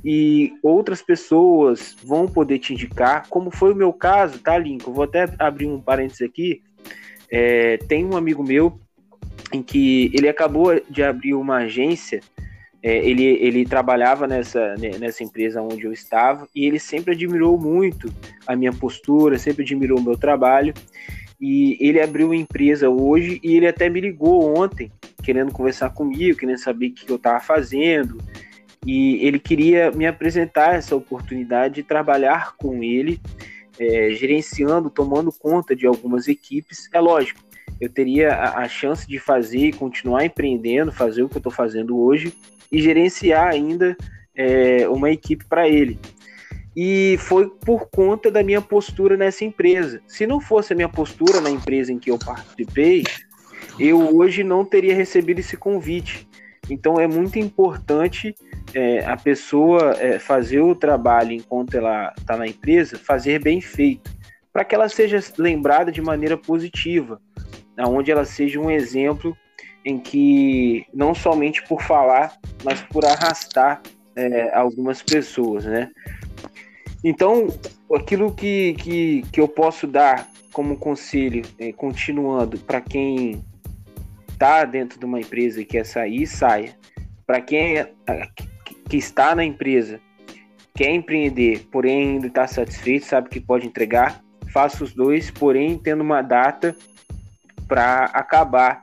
[0.04, 4.94] e outras pessoas vão poder te indicar, como foi o meu caso, tá, Lincoln?
[4.94, 6.62] Vou até abrir um parênteses aqui.
[7.30, 8.80] É, tem um amigo meu
[9.52, 12.20] em que ele acabou de abrir uma agência.
[12.82, 18.10] É, ele, ele trabalhava nessa, nessa empresa onde eu estava e ele sempre admirou muito
[18.46, 20.72] a minha postura, sempre admirou o meu trabalho.
[21.40, 26.38] E ele abriu uma empresa hoje e ele até me ligou ontem, querendo conversar comigo,
[26.38, 28.18] querendo saber o que eu estava fazendo
[28.86, 33.20] e ele queria me apresentar essa oportunidade de trabalhar com ele,
[33.78, 36.88] é, gerenciando, tomando conta de algumas equipes.
[36.92, 37.40] É lógico,
[37.80, 41.52] eu teria a, a chance de fazer e continuar empreendendo, fazer o que eu estou
[41.52, 42.32] fazendo hoje
[42.72, 43.96] e gerenciar ainda
[44.34, 45.98] é, uma equipe para ele.
[46.76, 50.00] E foi por conta da minha postura nessa empresa.
[50.06, 53.04] Se não fosse a minha postura na empresa em que eu participei,
[53.78, 56.28] eu hoje não teria recebido esse convite.
[56.68, 58.34] Então é muito importante
[58.74, 64.10] é, a pessoa é, fazer o trabalho enquanto ela está na empresa, fazer bem feito,
[64.52, 67.20] para que ela seja lembrada de maneira positiva,
[67.78, 69.36] onde ela seja um exemplo
[69.84, 73.80] em que não somente por falar, mas por arrastar
[74.14, 75.90] é, algumas pessoas, né?
[77.02, 77.48] Então,
[77.94, 83.42] aquilo que, que, que eu posso dar como conselho, é, continuando, para quem
[84.40, 86.76] está dentro de uma empresa e quer sair, saia.
[87.26, 87.92] Para quem é,
[88.88, 90.00] que está na empresa,
[90.74, 96.02] quer empreender, porém ainda está satisfeito, sabe que pode entregar, faça os dois, porém tendo
[96.02, 96.74] uma data
[97.68, 98.82] para acabar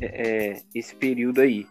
[0.00, 1.66] é, é, esse período aí.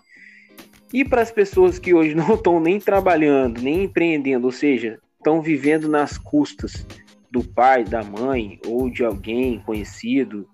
[0.94, 5.40] E para as pessoas que hoje não estão nem trabalhando, nem empreendendo, ou seja, estão
[5.40, 6.86] vivendo nas custas
[7.30, 10.50] do pai, da mãe ou de alguém conhecido,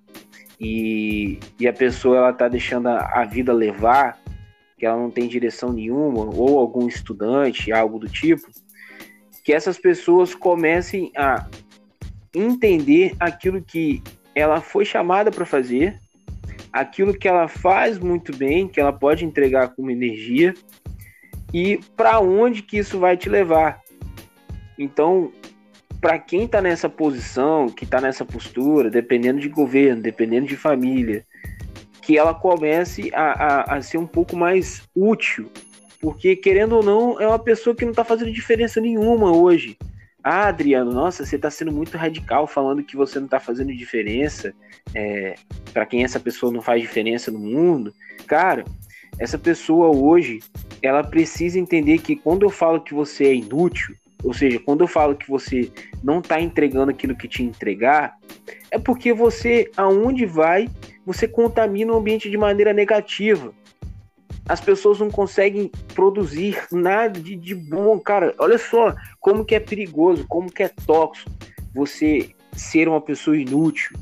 [0.60, 4.20] e, e a pessoa ela tá deixando a, a vida levar,
[4.78, 8.48] que ela não tem direção nenhuma, ou algum estudante, algo do tipo,
[9.44, 11.48] que essas pessoas comecem a
[12.36, 14.04] entender aquilo que
[14.36, 16.00] ela foi chamada para fazer,
[16.72, 20.54] aquilo que ela faz muito bem, que ela pode entregar como energia
[21.54, 23.82] e para onde que isso vai te levar.
[24.78, 25.32] Então,
[26.00, 31.26] para quem está nessa posição, que está nessa postura, dependendo de governo, dependendo de família,
[32.02, 35.52] que ela comece a, a, a, ser um pouco mais útil,
[36.00, 39.78] porque querendo ou não, é uma pessoa que não está fazendo diferença nenhuma hoje.
[40.24, 44.54] Ah, Adriano, nossa, você está sendo muito radical falando que você não está fazendo diferença.
[44.94, 45.36] É,
[45.74, 47.94] para quem essa pessoa não faz diferença no mundo,
[48.26, 48.66] cara,
[49.20, 50.40] essa pessoa hoje,
[50.82, 53.96] ela precisa entender que quando eu falo que você é inútil,
[54.28, 55.72] ou seja, quando eu falo que você
[56.04, 58.18] não está entregando aquilo que te entregar,
[58.70, 60.70] é porque você, aonde vai,
[61.06, 63.54] você contamina o ambiente de maneira negativa.
[64.46, 68.36] As pessoas não conseguem produzir nada de, de bom, cara.
[68.38, 71.32] Olha só como que é perigoso, como que é tóxico
[71.74, 73.98] você ser uma pessoa inútil.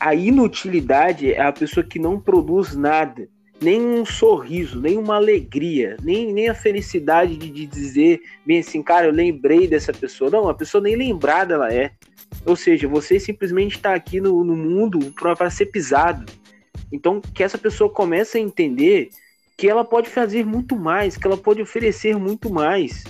[0.00, 3.28] A inutilidade é a pessoa que não produz nada
[3.60, 8.82] nem um sorriso, nem uma alegria, nem, nem a felicidade de, de dizer bem assim,
[8.82, 10.30] cara, eu lembrei dessa pessoa.
[10.30, 11.92] Não, a pessoa nem lembrada ela é.
[12.44, 16.30] Ou seja, você simplesmente está aqui no, no mundo para ser pisado.
[16.92, 19.10] Então, que essa pessoa comece a entender
[19.56, 23.04] que ela pode fazer muito mais, que ela pode oferecer muito mais.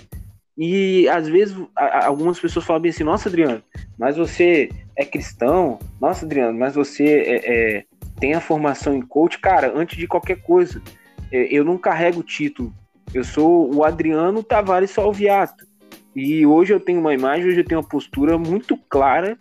[0.56, 3.62] E às vezes algumas pessoas falam bem assim: Nossa, Adriano,
[3.98, 5.78] mas você é cristão?
[6.00, 7.84] Nossa, Adriano, mas você é, é
[8.18, 10.82] tem a formação em coach, cara, antes de qualquer coisa,
[11.30, 12.72] é, eu não carrego título.
[13.14, 15.66] Eu sou o Adriano Tavares Salviato.
[16.14, 19.36] E hoje eu tenho uma imagem, hoje eu tenho uma postura muito clara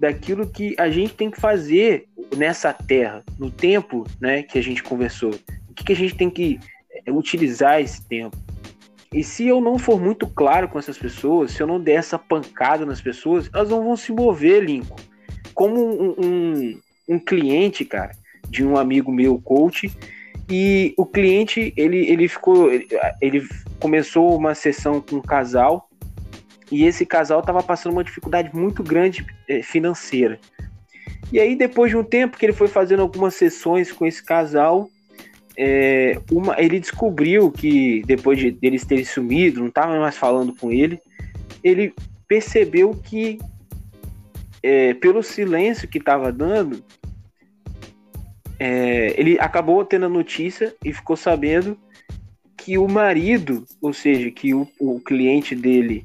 [0.00, 2.06] daquilo que a gente tem que fazer
[2.36, 5.30] nessa terra, no tempo né, que a gente conversou.
[5.68, 6.58] O que, que a gente tem que
[7.06, 8.36] é, utilizar esse tempo.
[9.12, 12.18] E se eu não for muito claro com essas pessoas, se eu não der essa
[12.18, 14.96] pancada nas pessoas, elas não vão se mover, Lincoln.
[15.54, 18.12] Como um, um, um cliente, cara,
[18.48, 19.90] de um amigo meu, coach,
[20.48, 22.70] e o cliente, ele, ele ficou,
[23.20, 23.46] ele,
[23.80, 25.88] começou uma sessão com um casal,
[26.70, 30.38] e esse casal estava passando uma dificuldade muito grande eh, financeira.
[31.32, 34.88] E aí, depois de um tempo que ele foi fazendo algumas sessões com esse casal,
[35.56, 40.70] é, uma, ele descobriu que depois de deles terem sumido, não estava mais falando com
[40.70, 41.00] ele,
[41.62, 41.94] ele
[42.26, 43.38] percebeu que
[44.64, 46.82] é, pelo silêncio que estava dando,
[48.58, 51.76] é, ele acabou tendo a notícia e ficou sabendo
[52.56, 56.02] que o marido, ou seja, que o, o cliente dele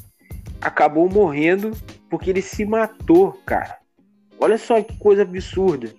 [0.59, 1.71] acabou morrendo
[2.09, 3.77] porque ele se matou, cara.
[4.37, 5.93] Olha só que coisa absurda.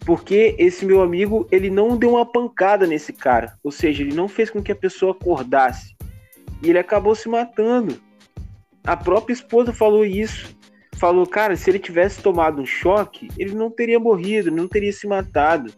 [0.00, 3.56] Porque esse meu amigo, ele não deu uma pancada nesse cara.
[3.64, 5.96] Ou seja, ele não fez com que a pessoa acordasse.
[6.62, 7.98] E ele acabou se matando.
[8.84, 10.55] A própria esposa falou isso.
[10.98, 15.06] Falou, cara, se ele tivesse tomado um choque, ele não teria morrido, não teria se
[15.06, 15.72] matado.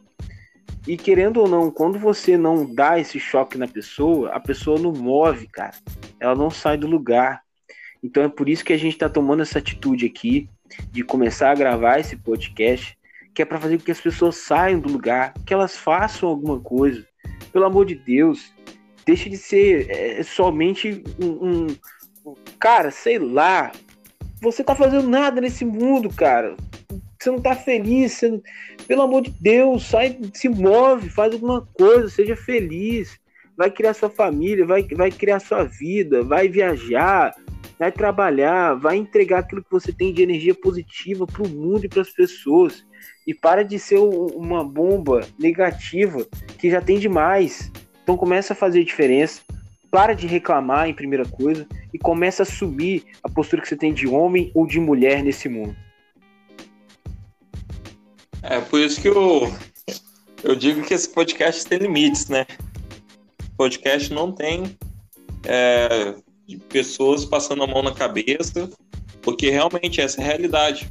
[0.86, 4.92] E querendo ou não, quando você não dá esse choque na pessoa, a pessoa não
[4.92, 5.74] move, cara.
[6.20, 7.42] Ela não sai do lugar.
[8.02, 10.48] Então é por isso que a gente está tomando essa atitude aqui
[10.90, 12.96] de começar a gravar esse podcast,
[13.34, 16.60] que é para fazer com que as pessoas saiam do lugar, que elas façam alguma
[16.60, 17.06] coisa.
[17.52, 18.52] Pelo amor de Deus,
[19.04, 21.66] deixe de ser é, somente um,
[22.26, 23.72] um, cara, sei lá.
[24.40, 26.56] Você tá fazendo nada nesse mundo, cara.
[27.18, 28.42] Você não tá feliz, você não...
[28.86, 33.18] pelo amor de Deus, sai, se move, faz alguma coisa, seja feliz.
[33.56, 37.34] Vai criar sua família, vai, vai criar sua vida, vai viajar,
[37.76, 41.88] vai trabalhar, vai entregar aquilo que você tem de energia positiva para o mundo e
[41.88, 42.86] para as pessoas.
[43.26, 46.24] E para de ser uma bomba negativa
[46.58, 47.70] que já tem demais.
[48.02, 49.42] Então começa a fazer diferença.
[49.90, 53.92] Para de reclamar em primeira coisa e começa a assumir a postura que você tem
[53.92, 55.74] de homem ou de mulher nesse mundo.
[58.42, 59.52] É por isso que eu,
[60.44, 62.46] eu digo que esse podcast tem limites, né?
[63.56, 64.76] Podcast não tem
[65.44, 66.14] é,
[66.68, 68.70] pessoas passando a mão na cabeça,
[69.22, 70.90] porque realmente essa é a realidade.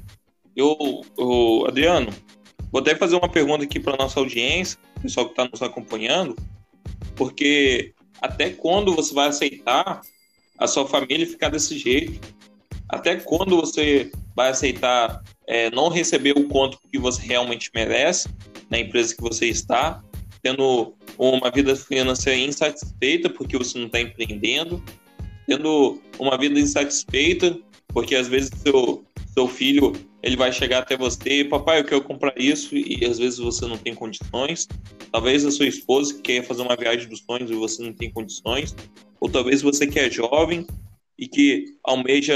[0.56, 0.76] Eu,
[1.18, 2.12] eu Adriano,
[2.72, 6.36] vou até fazer uma pergunta aqui para nossa audiência, pessoal que está nos acompanhando,
[7.16, 10.02] porque até quando você vai aceitar
[10.58, 12.20] a sua família ficar desse jeito?
[12.90, 18.30] Até quando você vai aceitar é, não receber o quanto que você realmente merece
[18.70, 20.02] na empresa que você está,
[20.42, 24.84] tendo uma vida financeira insatisfeita porque você não está empreendendo,
[25.46, 29.04] tendo uma vida insatisfeita, porque às vezes seu,
[29.38, 33.38] seu filho ele vai chegar até você, papai, eu quero comprar isso, e às vezes
[33.38, 34.68] você não tem condições.
[35.12, 38.76] Talvez a sua esposa quer fazer uma viagem dos sonhos e você não tem condições.
[39.22, 40.66] Ou talvez você que é jovem
[41.18, 42.36] e que almeja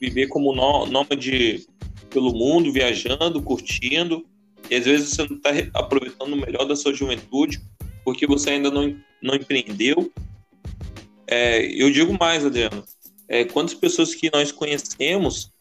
[0.00, 1.66] viver como nômade
[2.08, 4.24] pelo mundo, viajando, curtindo,
[4.70, 7.60] e às vezes você não está aproveitando o melhor da sua juventude
[8.04, 10.10] porque você ainda não, não empreendeu
[11.30, 12.82] é, eu digo mais, Adriano.
[13.28, 15.52] É, quantas pessoas que nós conhecemos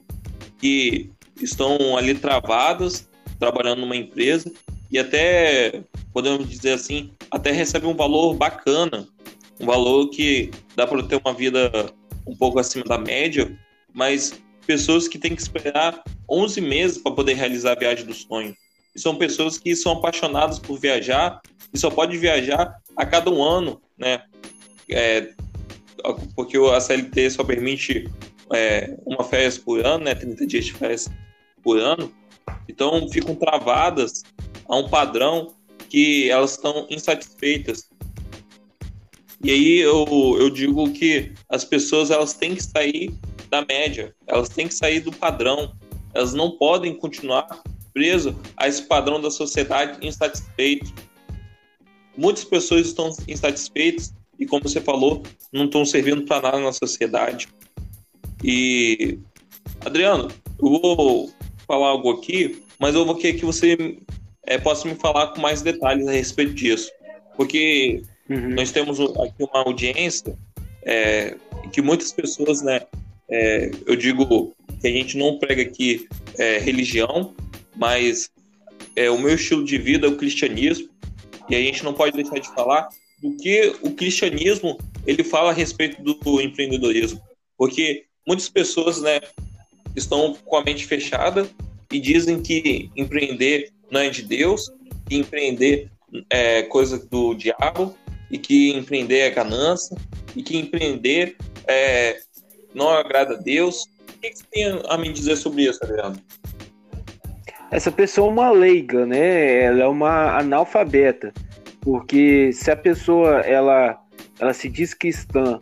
[0.60, 1.10] que
[1.42, 3.08] estão ali travadas,
[3.40, 4.52] trabalhando numa empresa,
[4.90, 9.08] e até, podemos dizer assim, até recebem um valor bacana,
[9.60, 11.92] um valor que dá para ter uma vida
[12.26, 13.58] um pouco acima da média,
[13.94, 18.56] mas pessoas que têm que esperar 11 meses para poder realizar a viagem do sonho.
[18.96, 21.42] E são pessoas que são apaixonadas por viajar
[21.74, 24.24] e só pode viajar a cada um ano, né?
[24.90, 25.30] É,
[26.36, 28.10] porque a CLT só permite
[28.54, 31.08] é, uma férias por ano, né, 30 dias de férias
[31.64, 32.14] por ano,
[32.68, 34.24] então ficam travadas
[34.68, 35.56] a um padrão
[35.90, 37.90] que elas estão insatisfeitas.
[39.44, 40.06] E aí eu,
[40.40, 43.14] eu digo que as pessoas elas têm que sair
[43.50, 45.74] da média, elas têm que sair do padrão,
[46.14, 47.48] elas não podem continuar
[47.94, 50.94] presas a esse padrão da sociedade insatisfeito.
[52.18, 57.48] Muitas pessoas estão insatisfeitas e, como você falou, não estão servindo para nada na sociedade.
[58.44, 59.20] E,
[59.86, 60.30] Adriano,
[60.62, 61.32] eu vou
[61.68, 63.98] falar algo aqui, mas eu vou querer que você
[64.44, 66.90] é, possa me falar com mais detalhes a respeito disso.
[67.36, 68.50] Porque uhum.
[68.50, 70.38] nós temos aqui uma audiência
[70.84, 71.36] é,
[71.72, 72.82] que muitas pessoas, né,
[73.30, 77.36] é, eu digo que a gente não prega aqui é, religião,
[77.76, 78.30] mas
[78.96, 80.90] é, o meu estilo de vida é o cristianismo,
[81.50, 82.90] e a gente não pode deixar de falar
[83.22, 87.22] do que o cristianismo ele fala a respeito do empreendedorismo,
[87.58, 89.22] porque muitas pessoas, né,
[89.96, 91.50] estão com a mente fechada
[91.92, 94.70] e dizem que empreender não é de Deus,
[95.08, 95.90] que empreender
[96.30, 97.96] é coisa do diabo
[98.30, 99.98] e que empreender é ganância
[100.36, 101.38] e que empreender
[101.68, 102.20] é,
[102.74, 103.86] não agrada a Deus.
[104.10, 106.18] O que você tem a me dizer sobre isso, Adriano?
[107.72, 109.64] Essa pessoa é uma leiga, né?
[109.64, 111.34] Ela é uma analfabeta.
[111.82, 113.98] Porque se a pessoa ela,
[114.40, 115.60] ela se diz cristã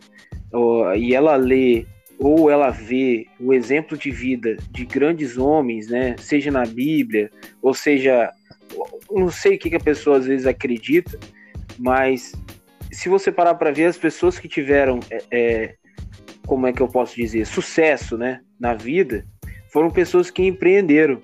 [0.52, 1.86] ó, e ela lê
[2.18, 7.74] ou ela vê o exemplo de vida de grandes homens, né, seja na Bíblia, ou
[7.74, 8.32] seja,
[9.10, 11.18] não sei o que, que a pessoa às vezes acredita,
[11.78, 12.32] mas
[12.90, 15.74] se você parar para ver as pessoas que tiveram, é, é,
[16.46, 19.26] como é que eu posso dizer, sucesso, né, na vida,
[19.70, 21.20] foram pessoas que empreenderam.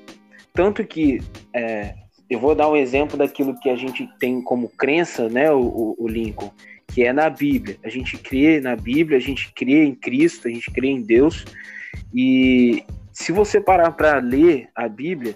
[0.53, 1.23] Tanto que
[1.55, 1.95] é,
[2.29, 6.07] eu vou dar um exemplo daquilo que a gente tem como crença, né, o, o
[6.07, 6.53] Lincoln,
[6.93, 7.79] que é na Bíblia.
[7.83, 11.45] A gente crê na Bíblia, a gente crê em Cristo, a gente crê em Deus.
[12.15, 15.35] E se você parar para ler a Bíblia,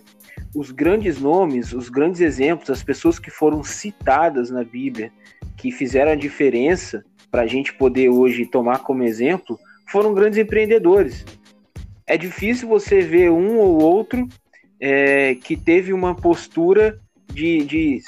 [0.55, 5.11] os grandes nomes, os grandes exemplos, as pessoas que foram citadas na Bíblia,
[5.57, 11.25] que fizeram a diferença para a gente poder hoje tomar como exemplo, foram grandes empreendedores.
[12.07, 14.29] É difícil você ver um ou outro
[14.79, 17.01] é, que teve uma postura
[17.33, 18.03] de, de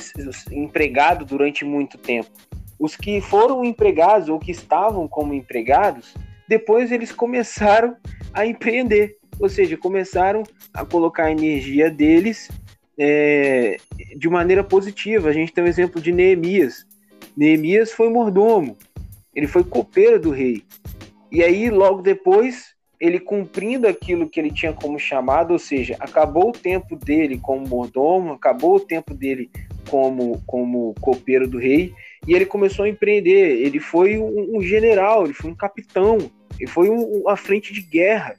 [0.53, 2.31] empregado durante muito tempo.
[2.79, 6.15] Os que foram empregados ou que estavam como empregados,
[6.49, 7.97] depois eles começaram
[8.33, 12.49] a empreender, ou seja, começaram a colocar a energia deles
[12.99, 13.77] é,
[14.17, 15.29] de maneira positiva.
[15.29, 16.87] A gente tem o um exemplo de Neemias.
[17.37, 18.77] Neemias foi mordomo,
[19.35, 20.65] ele foi copeiro do rei.
[21.31, 26.49] E aí, logo depois, ele cumprindo aquilo que ele tinha como chamado, ou seja, acabou
[26.49, 29.51] o tempo dele como mordomo, acabou o tempo dele
[29.89, 31.95] como, como copeiro do rei,
[32.27, 33.63] e ele começou a empreender.
[33.63, 37.81] Ele foi um, um general, ele foi um capitão, ele foi um, uma frente de
[37.81, 38.37] guerra.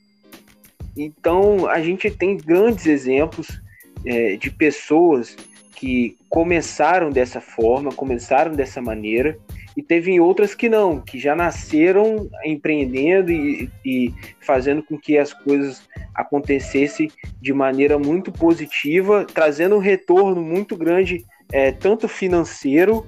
[0.98, 3.62] Então, a gente tem grandes exemplos
[4.06, 5.36] é, de pessoas
[5.76, 9.38] que começaram dessa forma, começaram dessa maneira,
[9.78, 15.32] e teve outras que não, que já nasceram empreendendo e, e fazendo com que as
[15.32, 17.10] coisas acontecessem
[17.42, 23.06] de maneira muito positiva, trazendo um retorno muito grande, é, tanto financeiro,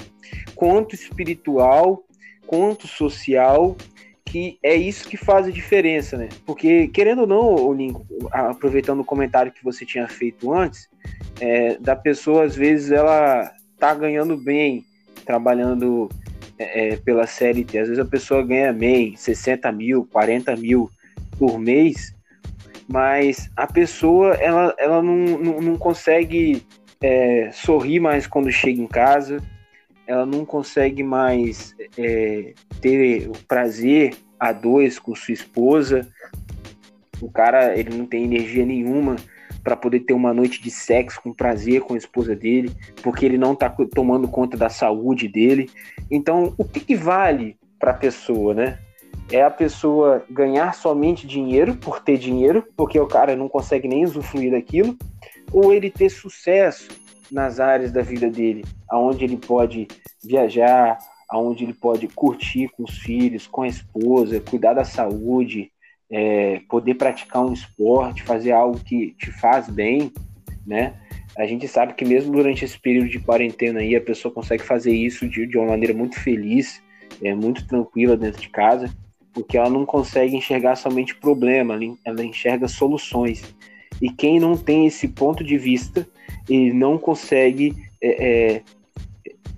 [0.55, 2.03] quanto espiritual,
[2.45, 3.75] quanto social,
[4.25, 6.29] que é isso que faz a diferença, né?
[6.45, 10.87] Porque, querendo ou não, Lincoln, aproveitando o comentário que você tinha feito antes,
[11.39, 14.85] é, da pessoa, às vezes, ela tá ganhando bem,
[15.25, 16.09] trabalhando
[16.57, 17.79] é, pela CLT.
[17.79, 20.89] Às vezes a pessoa ganha bem, 60 mil, 40 mil
[21.37, 22.15] por mês,
[22.87, 26.63] mas a pessoa ela, ela não, não, não consegue
[27.01, 29.41] é, sorrir mais quando chega em casa,
[30.05, 36.07] ela não consegue mais é, ter o prazer a dois com sua esposa.
[37.21, 39.15] O cara ele não tem energia nenhuma
[39.63, 42.71] para poder ter uma noite de sexo com prazer com a esposa dele,
[43.03, 45.69] porque ele não está tomando conta da saúde dele.
[46.09, 48.79] Então, o que, que vale para a pessoa, né?
[49.31, 54.03] É a pessoa ganhar somente dinheiro por ter dinheiro, porque o cara não consegue nem
[54.03, 54.97] usufruir daquilo,
[55.51, 56.89] ou ele ter sucesso
[57.31, 59.87] nas áreas da vida dele, aonde ele pode
[60.23, 60.97] viajar,
[61.29, 65.71] aonde ele pode curtir com os filhos, com a esposa, cuidar da saúde,
[66.09, 70.11] é, poder praticar um esporte, fazer algo que te faz bem,
[70.67, 70.93] né?
[71.37, 74.93] A gente sabe que mesmo durante esse período de quarentena aí, a pessoa consegue fazer
[74.93, 76.83] isso de, de uma maneira muito feliz,
[77.23, 78.93] é, muito tranquila dentro de casa,
[79.33, 83.55] porque ela não consegue enxergar somente problema, ela enxerga soluções.
[84.01, 86.07] E quem não tem esse ponto de vista,
[86.49, 88.63] ele não consegue é, é,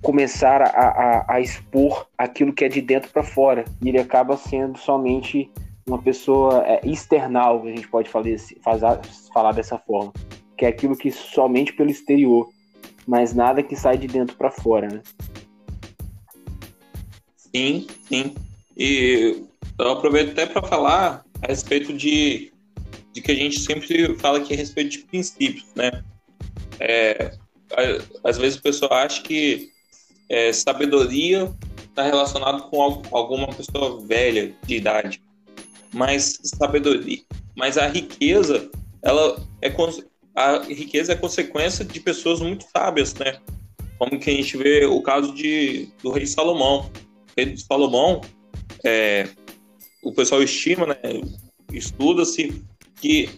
[0.02, 3.64] começar a, a, a, expor aquilo que é de dentro para fora.
[3.82, 5.50] E ele acaba sendo somente
[5.86, 8.26] uma pessoa é, external, a gente pode falar,
[8.62, 9.00] fazer,
[9.32, 10.12] falar dessa forma,
[10.56, 12.48] que é aquilo que somente pelo exterior,
[13.06, 15.02] mas nada que sai de dentro para fora, né?
[17.36, 18.34] Sim, sim.
[18.76, 19.44] E
[19.78, 22.52] eu aproveito até para falar a respeito de,
[23.14, 26.04] de que a gente sempre fala aqui a respeito de princípios, né?
[26.78, 27.32] É,
[28.22, 29.70] às vezes o pessoal acha que
[30.28, 31.50] é, sabedoria
[31.88, 35.22] está relacionado com alguma pessoa velha de idade
[35.94, 37.20] mas sabedoria,
[37.56, 38.68] mas a riqueza,
[39.00, 39.72] ela é
[40.34, 43.38] a riqueza é consequência de pessoas muito sábias, né?
[43.96, 46.90] Como que a gente vê o caso de, do rei Salomão.
[46.90, 48.20] O rei Salomão,
[48.84, 49.28] é,
[50.02, 50.96] o pessoal estima, né?
[51.72, 52.60] Estuda-se
[53.04, 53.28] que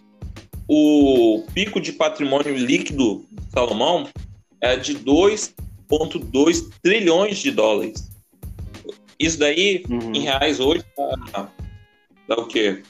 [0.69, 4.09] o pico de patrimônio líquido de Salomão
[4.61, 8.09] é de 2,2 trilhões de dólares.
[9.19, 10.15] Isso daí, uhum.
[10.15, 10.85] em reais hoje,
[11.33, 11.51] tá
[12.29, 12.81] dá o quê?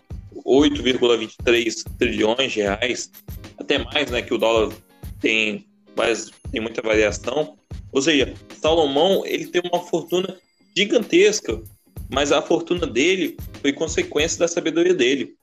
[0.44, 3.10] 8,23 trilhões de reais,
[3.58, 4.70] até mais, né, que o dólar
[5.18, 5.64] tem,
[5.96, 7.56] mas tem muita variação.
[7.90, 10.36] Ou seja, Salomão, ele tem uma fortuna
[10.76, 11.58] gigantesca,
[12.10, 15.35] mas a fortuna dele foi consequência da sabedoria dele.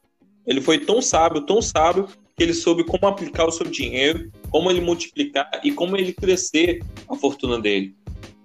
[0.46, 4.70] Ele foi tão sábio, tão sábio, que ele soube como aplicar o seu dinheiro, como
[4.70, 7.96] ele multiplicar e como ele crescer a fortuna dele.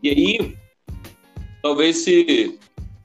[0.03, 0.57] E aí,
[1.63, 2.59] talvez se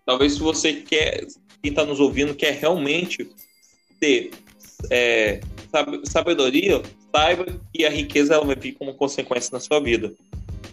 [0.06, 1.26] talvez se você quer
[1.62, 3.30] quem está nos ouvindo quer realmente
[4.00, 4.32] ter
[4.90, 5.40] é,
[6.04, 6.82] sabedoria,
[7.16, 10.14] saiba que a riqueza ela vai vir como consequência na sua vida.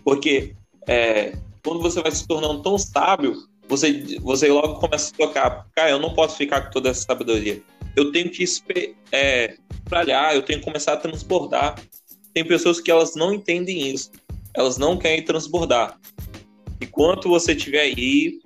[0.02, 0.54] Porque
[0.88, 3.36] é, quando você vai se tornando tão sábio,
[3.68, 7.62] você, você logo começa a tocar, cara, eu não posso ficar com toda essa sabedoria.
[7.96, 8.44] Eu tenho que
[9.12, 11.80] é, espalhar, eu tenho que começar a transbordar.
[12.32, 14.10] Tem pessoas que elas não entendem isso.
[14.54, 15.98] Elas não querem transbordar.
[16.80, 18.40] enquanto você estiver aí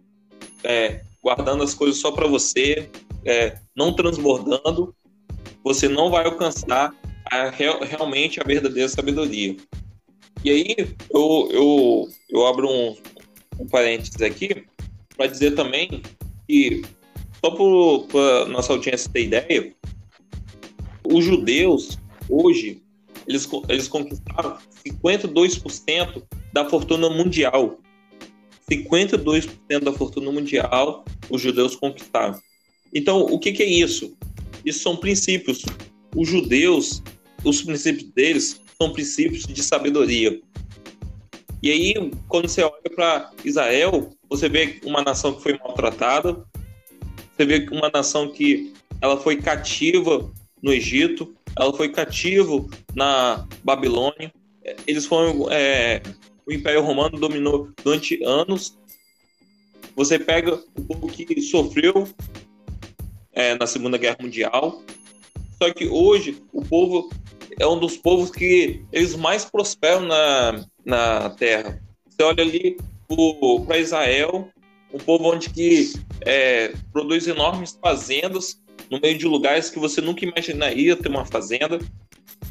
[0.62, 2.88] é, guardando as coisas só para você,
[3.24, 4.94] é, não transbordando,
[5.62, 6.94] você não vai alcançar
[7.30, 9.56] a, realmente a verdadeira sabedoria.
[10.44, 10.76] E aí
[11.10, 12.96] eu, eu, eu abro um,
[13.58, 14.66] um parênteses aqui
[15.16, 16.02] para dizer também
[16.46, 16.82] que,
[17.44, 19.74] só para nossa audiência ter ideia,
[21.04, 22.80] os judeus, hoje,
[23.28, 26.22] eles, eles conquistaram 52%
[26.54, 27.78] da fortuna mundial.
[28.70, 32.40] 52% da fortuna mundial os judeus conquistaram.
[32.94, 34.16] Então, o que, que é isso?
[34.64, 35.66] Isso são princípios.
[36.16, 37.02] Os judeus,
[37.44, 40.40] os princípios deles são princípios de sabedoria.
[41.62, 41.94] E aí,
[42.26, 46.42] quando você olha para Israel, você vê uma nação que foi maltratada,
[47.36, 50.30] você vê uma nação que ela foi cativa
[50.62, 54.32] no Egito, ela foi cativo na Babilônia.
[54.86, 55.50] Eles foram.
[55.50, 56.02] É,
[56.46, 58.78] o Império Romano dominou durante anos.
[59.96, 62.08] Você pega o povo que sofreu
[63.32, 64.82] é, na Segunda Guerra Mundial.
[65.60, 67.10] Só que hoje o povo
[67.58, 71.80] é um dos povos que eles mais prosperam na, na Terra.
[72.08, 72.76] Você olha ali
[73.66, 74.48] para Israel,
[74.94, 80.24] um povo onde que é, produz enormes fazendas no meio de lugares que você nunca
[80.24, 81.80] imaginaria ter uma fazenda.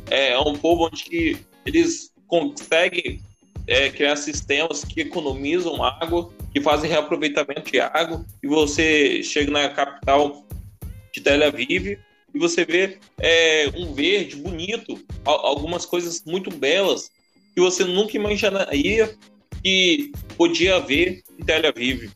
[0.09, 3.21] É, é um povo onde eles conseguem
[3.65, 9.69] é, criar sistemas que economizam água, que fazem reaproveitamento de água, e você chega na
[9.69, 10.45] capital
[11.13, 11.97] de Tel Aviv
[12.33, 17.09] e você vê é, um verde bonito, algumas coisas muito belas
[17.53, 19.15] que você nunca imaginaria
[19.63, 22.11] que podia haver em Tel Aviv.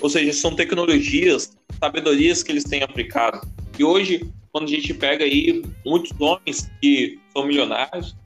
[0.00, 3.40] Ou seja, são tecnologias, sabedorias que eles têm aplicado.
[3.78, 8.16] E hoje, quando a gente pega aí muitos homens que são milionários,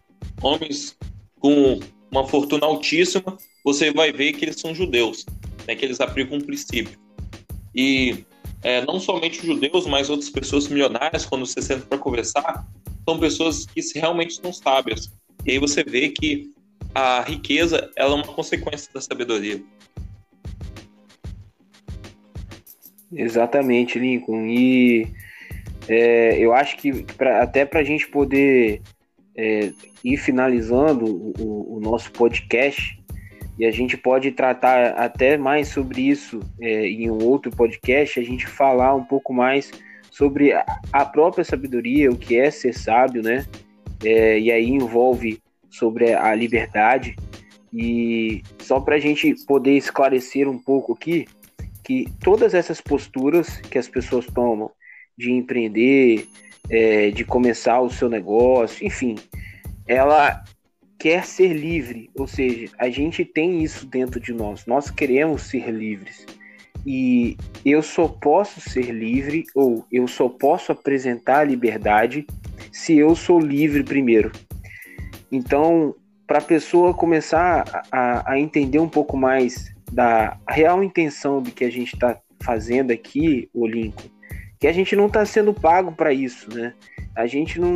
[0.43, 0.97] homens
[1.39, 5.25] com uma fortuna altíssima, você vai ver que eles são judeus,
[5.67, 6.99] né, que eles aplicam um princípio.
[7.75, 8.25] E
[8.63, 12.67] é, não somente os judeus, mas outras pessoas milionárias, quando você senta para conversar,
[13.09, 15.11] são pessoas que realmente são sábias.
[15.47, 16.51] E aí você vê que
[16.95, 19.63] a riqueza ela é uma consequência da sabedoria.
[23.13, 24.47] Exatamente, Lincoln.
[24.47, 25.09] E
[25.89, 28.81] é, eu acho que pra, até para a gente poder
[29.37, 29.73] é,
[30.05, 32.99] ir finalizando o, o, nosso podcast,
[33.59, 38.23] e a gente pode tratar até mais sobre isso é, em um outro podcast, a
[38.23, 39.71] gente falar um pouco mais
[40.11, 40.53] sobre
[40.93, 43.45] a própria sabedoria, o que é ser sábio, né?
[44.05, 47.15] É, e aí envolve sobre a liberdade.
[47.73, 51.27] E só para a gente poder esclarecer um pouco aqui,
[51.85, 54.71] que todas essas posturas que as pessoas tomam
[55.17, 56.27] de empreender,
[56.69, 59.17] é, de começar o seu negócio, enfim,
[59.87, 60.43] ela
[60.99, 65.71] quer ser livre, ou seja, a gente tem isso dentro de nós, nós queremos ser
[65.71, 66.27] livres.
[66.87, 72.27] E eu só posso ser livre ou eu só posso apresentar a liberdade
[72.73, 74.33] se eu sou livre primeiro.
[75.31, 75.95] Então,
[76.27, 81.65] para a pessoa começar a, a, entender um pouco mais da real intenção do que
[81.65, 84.09] a gente está fazendo aqui, o Lincoln,
[84.59, 86.75] que a gente não está sendo pago para isso, né?
[87.15, 87.75] A gente não,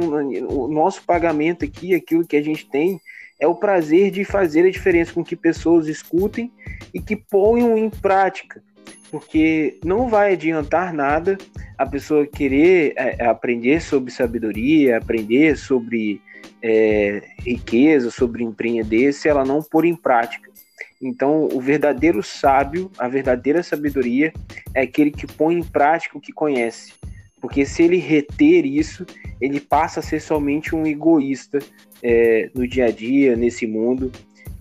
[0.49, 3.01] o nosso pagamento aqui, aquilo que a gente tem,
[3.41, 6.53] é o prazer de fazer a diferença com que pessoas escutem
[6.93, 8.63] e que ponham em prática,
[9.11, 11.37] porque não vai adiantar nada
[11.77, 16.21] a pessoa querer é, aprender sobre sabedoria, aprender sobre
[16.63, 20.54] é, riqueza, sobre empreender, se ela não pôr em prática.
[21.01, 24.33] Então, o verdadeiro sábio, a verdadeira sabedoria
[24.75, 26.95] é aquele que põe em prática o que conhece.
[27.41, 29.05] Porque se ele reter isso,
[29.41, 31.59] ele passa a ser somente um egoísta
[32.03, 34.11] é, no dia a dia, nesse mundo,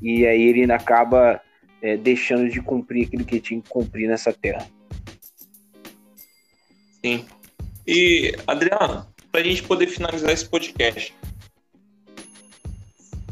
[0.02, 1.40] e aí ele acaba
[1.82, 4.68] é, deixando de cumprir aquilo que tinha que cumprir nessa terra.
[7.02, 7.26] Sim.
[7.88, 11.14] E, Adriano, para a gente poder finalizar esse podcast,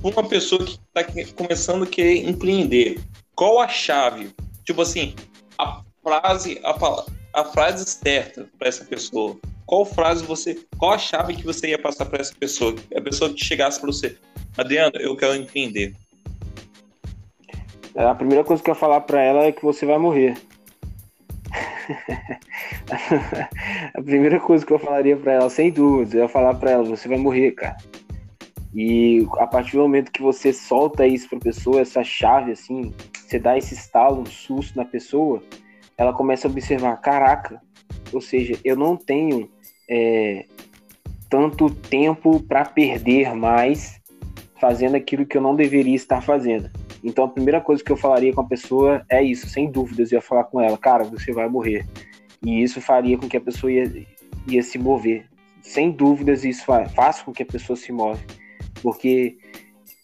[0.04, 1.04] uma pessoa que está
[1.36, 3.00] começando a querer empreender,
[3.36, 4.34] qual a chave?
[4.66, 5.16] Tipo assim,
[5.58, 6.76] a frase, a,
[7.34, 9.38] a frase certa para essa pessoa.
[9.66, 12.76] Qual frase você, qual a chave que você ia passar para essa pessoa?
[12.96, 14.18] A pessoa que chegasse para você,
[14.58, 15.96] Adriano, eu quero empreender.
[17.96, 20.36] A primeira coisa que eu ia falar para ela é que você vai morrer.
[23.94, 26.84] a primeira coisa que eu falaria para ela, sem dúvida, eu ia falar para ela,
[26.84, 27.78] você vai morrer, cara.
[28.74, 32.94] E a partir do momento que você solta isso para a pessoa, essa chave, assim,
[33.14, 35.44] você dá esse estalo, um susto na pessoa,
[35.98, 37.62] ela começa a observar: caraca,
[38.14, 39.50] ou seja, eu não tenho
[39.90, 40.46] é,
[41.30, 44.00] tanto tempo para perder mais
[44.60, 46.70] fazendo aquilo que eu não deveria estar fazendo.
[47.04, 50.18] Então a primeira coisa que eu falaria com a pessoa é isso, sem dúvidas, eu
[50.18, 51.86] ia falar com ela, cara, você vai morrer.
[52.46, 54.06] E isso faria com que a pessoa ia,
[54.48, 55.28] ia se mover.
[55.62, 58.24] Sem dúvidas, isso faz com que a pessoa se move.
[58.82, 59.38] Porque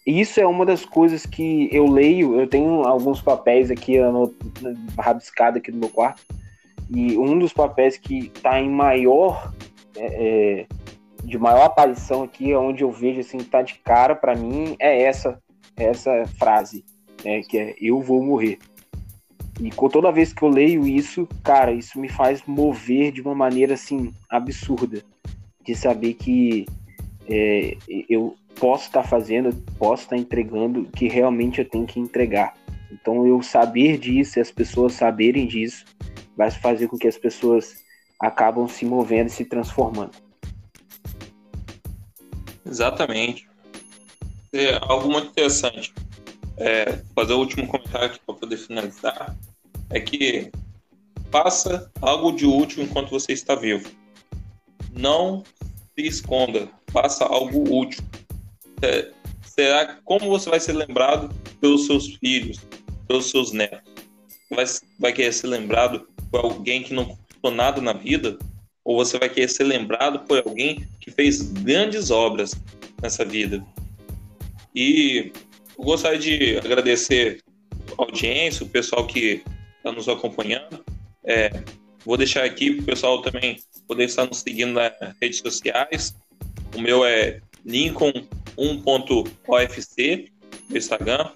[0.06, 2.40] isso é uma das coisas que eu leio.
[2.40, 3.96] Eu tenho alguns papéis aqui
[4.98, 6.22] rabiscado aqui no meu quarto.
[6.90, 9.54] E um dos papéis que está em maior.
[9.96, 10.66] É, é,
[11.24, 15.42] de maior aparição aqui, onde eu vejo assim, tá de cara para mim, é essa
[15.76, 16.84] essa frase,
[17.24, 18.58] né, que é eu vou morrer.
[19.60, 23.74] E toda vez que eu leio isso, cara, isso me faz mover de uma maneira
[23.74, 25.04] assim absurda,
[25.66, 26.66] de saber que
[27.28, 27.76] é,
[28.08, 32.54] eu posso estar tá fazendo, posso estar tá entregando que realmente eu tenho que entregar.
[32.92, 35.86] Então eu saber disso e as pessoas saberem disso
[36.36, 37.84] vai fazer com que as pessoas
[38.20, 40.12] acabam se movendo e se transformando.
[42.66, 43.48] Exatamente.
[44.54, 45.94] É algo muito interessante.
[46.58, 49.36] É, fazer o último comentário aqui para poder finalizar
[49.90, 50.52] é que
[51.32, 53.90] faça algo de útil enquanto você está vivo.
[54.92, 55.44] Não
[55.96, 58.04] se esconda, faça algo útil.
[58.82, 59.12] É,
[59.42, 62.60] será como você vai ser lembrado pelos seus filhos,
[63.08, 63.82] pelos seus netos?
[64.50, 64.66] Vai,
[65.00, 68.38] vai querer ser lembrado por alguém que não conquistou nada na vida?
[68.84, 72.56] Ou você vai querer ser lembrado por alguém que fez grandes obras
[73.02, 73.66] nessa vida?
[74.74, 75.32] E
[75.78, 77.42] eu gostaria de agradecer
[77.98, 79.44] a audiência, o pessoal que
[79.78, 80.84] está nos acompanhando.
[81.26, 81.50] É,
[82.06, 86.16] vou deixar aqui para o pessoal também poder estar nos seguindo nas redes sociais.
[86.76, 90.32] O meu é Lincoln1.ofc
[90.70, 91.32] no Instagram.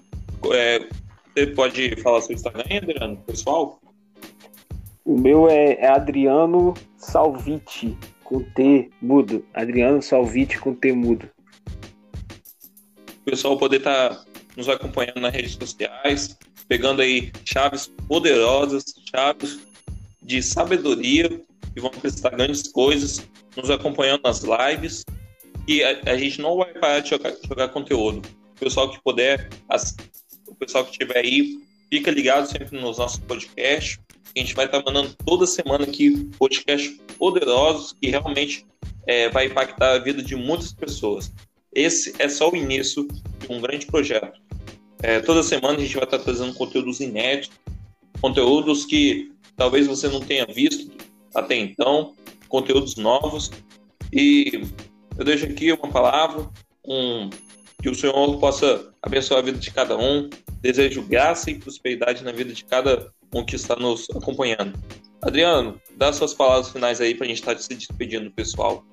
[0.52, 0.88] É,
[1.34, 3.80] você pode falar seu Instagram, Adriano, pessoal?
[5.04, 9.44] O meu é, é Adriano Salviti, com T mudo.
[9.52, 11.28] Adriano Salviti com T mudo.
[13.20, 14.24] O pessoal poder estar tá
[14.56, 19.60] nos acompanhando nas redes sociais, pegando aí chaves poderosas, chaves
[20.22, 21.28] de sabedoria
[21.74, 23.26] que vão prestar grandes coisas,
[23.56, 25.04] nos acompanhando nas lives.
[25.66, 28.22] E a, a gente não vai parar de jogar, jogar conteúdo.
[28.56, 29.96] O pessoal que puder, as,
[30.46, 31.58] o pessoal que estiver aí,
[31.90, 33.98] fica ligado sempre nos nossos podcasts
[34.34, 38.66] a gente vai estar mandando toda semana aqui podcasts poderosos que realmente
[39.06, 41.32] é, vai impactar a vida de muitas pessoas.
[41.74, 44.40] Esse é só o início de um grande projeto.
[45.02, 47.58] É, toda semana a gente vai estar trazendo conteúdos inéditos,
[48.20, 50.90] conteúdos que talvez você não tenha visto
[51.34, 52.14] até então,
[52.48, 53.50] conteúdos novos.
[54.12, 54.62] E
[55.22, 56.48] eu deixo aqui uma palavra,
[56.84, 57.30] um,
[57.80, 60.28] que o Senhor possa abençoar a vida de cada um.
[60.60, 64.76] Desejo graça e prosperidade na vida de cada um que está nos acompanhando.
[65.22, 68.84] Adriano, dá suas palavras finais aí para a gente estar se despedindo, pessoal.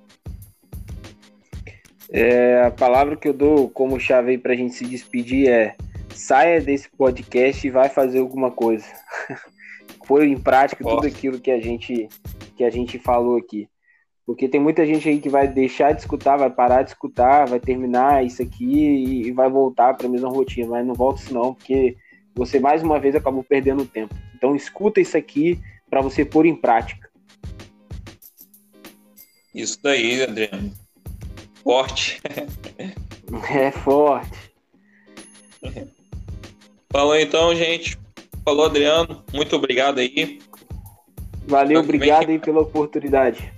[2.12, 5.76] É, a palavra que eu dou como chave aí para a gente se despedir é
[6.14, 8.86] saia desse podcast e vai fazer alguma coisa.
[10.08, 12.08] Põe em prática tudo aquilo que a gente
[12.56, 13.68] que a gente falou aqui.
[14.30, 17.60] Porque tem muita gente aí que vai deixar de escutar, vai parar de escutar, vai
[17.60, 20.68] terminar isso aqui e vai voltar para a mesma rotina.
[20.68, 21.98] Mas não volta isso não, porque
[22.36, 24.14] você mais uma vez acabou perdendo tempo.
[24.36, 25.60] Então escuta isso aqui
[25.90, 27.10] para você pôr em prática.
[29.52, 30.74] Isso daí, Adriano.
[31.64, 32.22] Forte.
[33.50, 34.54] é forte.
[36.92, 37.98] Falou então, gente.
[38.46, 39.24] Falou, Adriano.
[39.34, 40.38] Muito obrigado aí.
[41.48, 43.58] Valeu, obrigado aí pela oportunidade.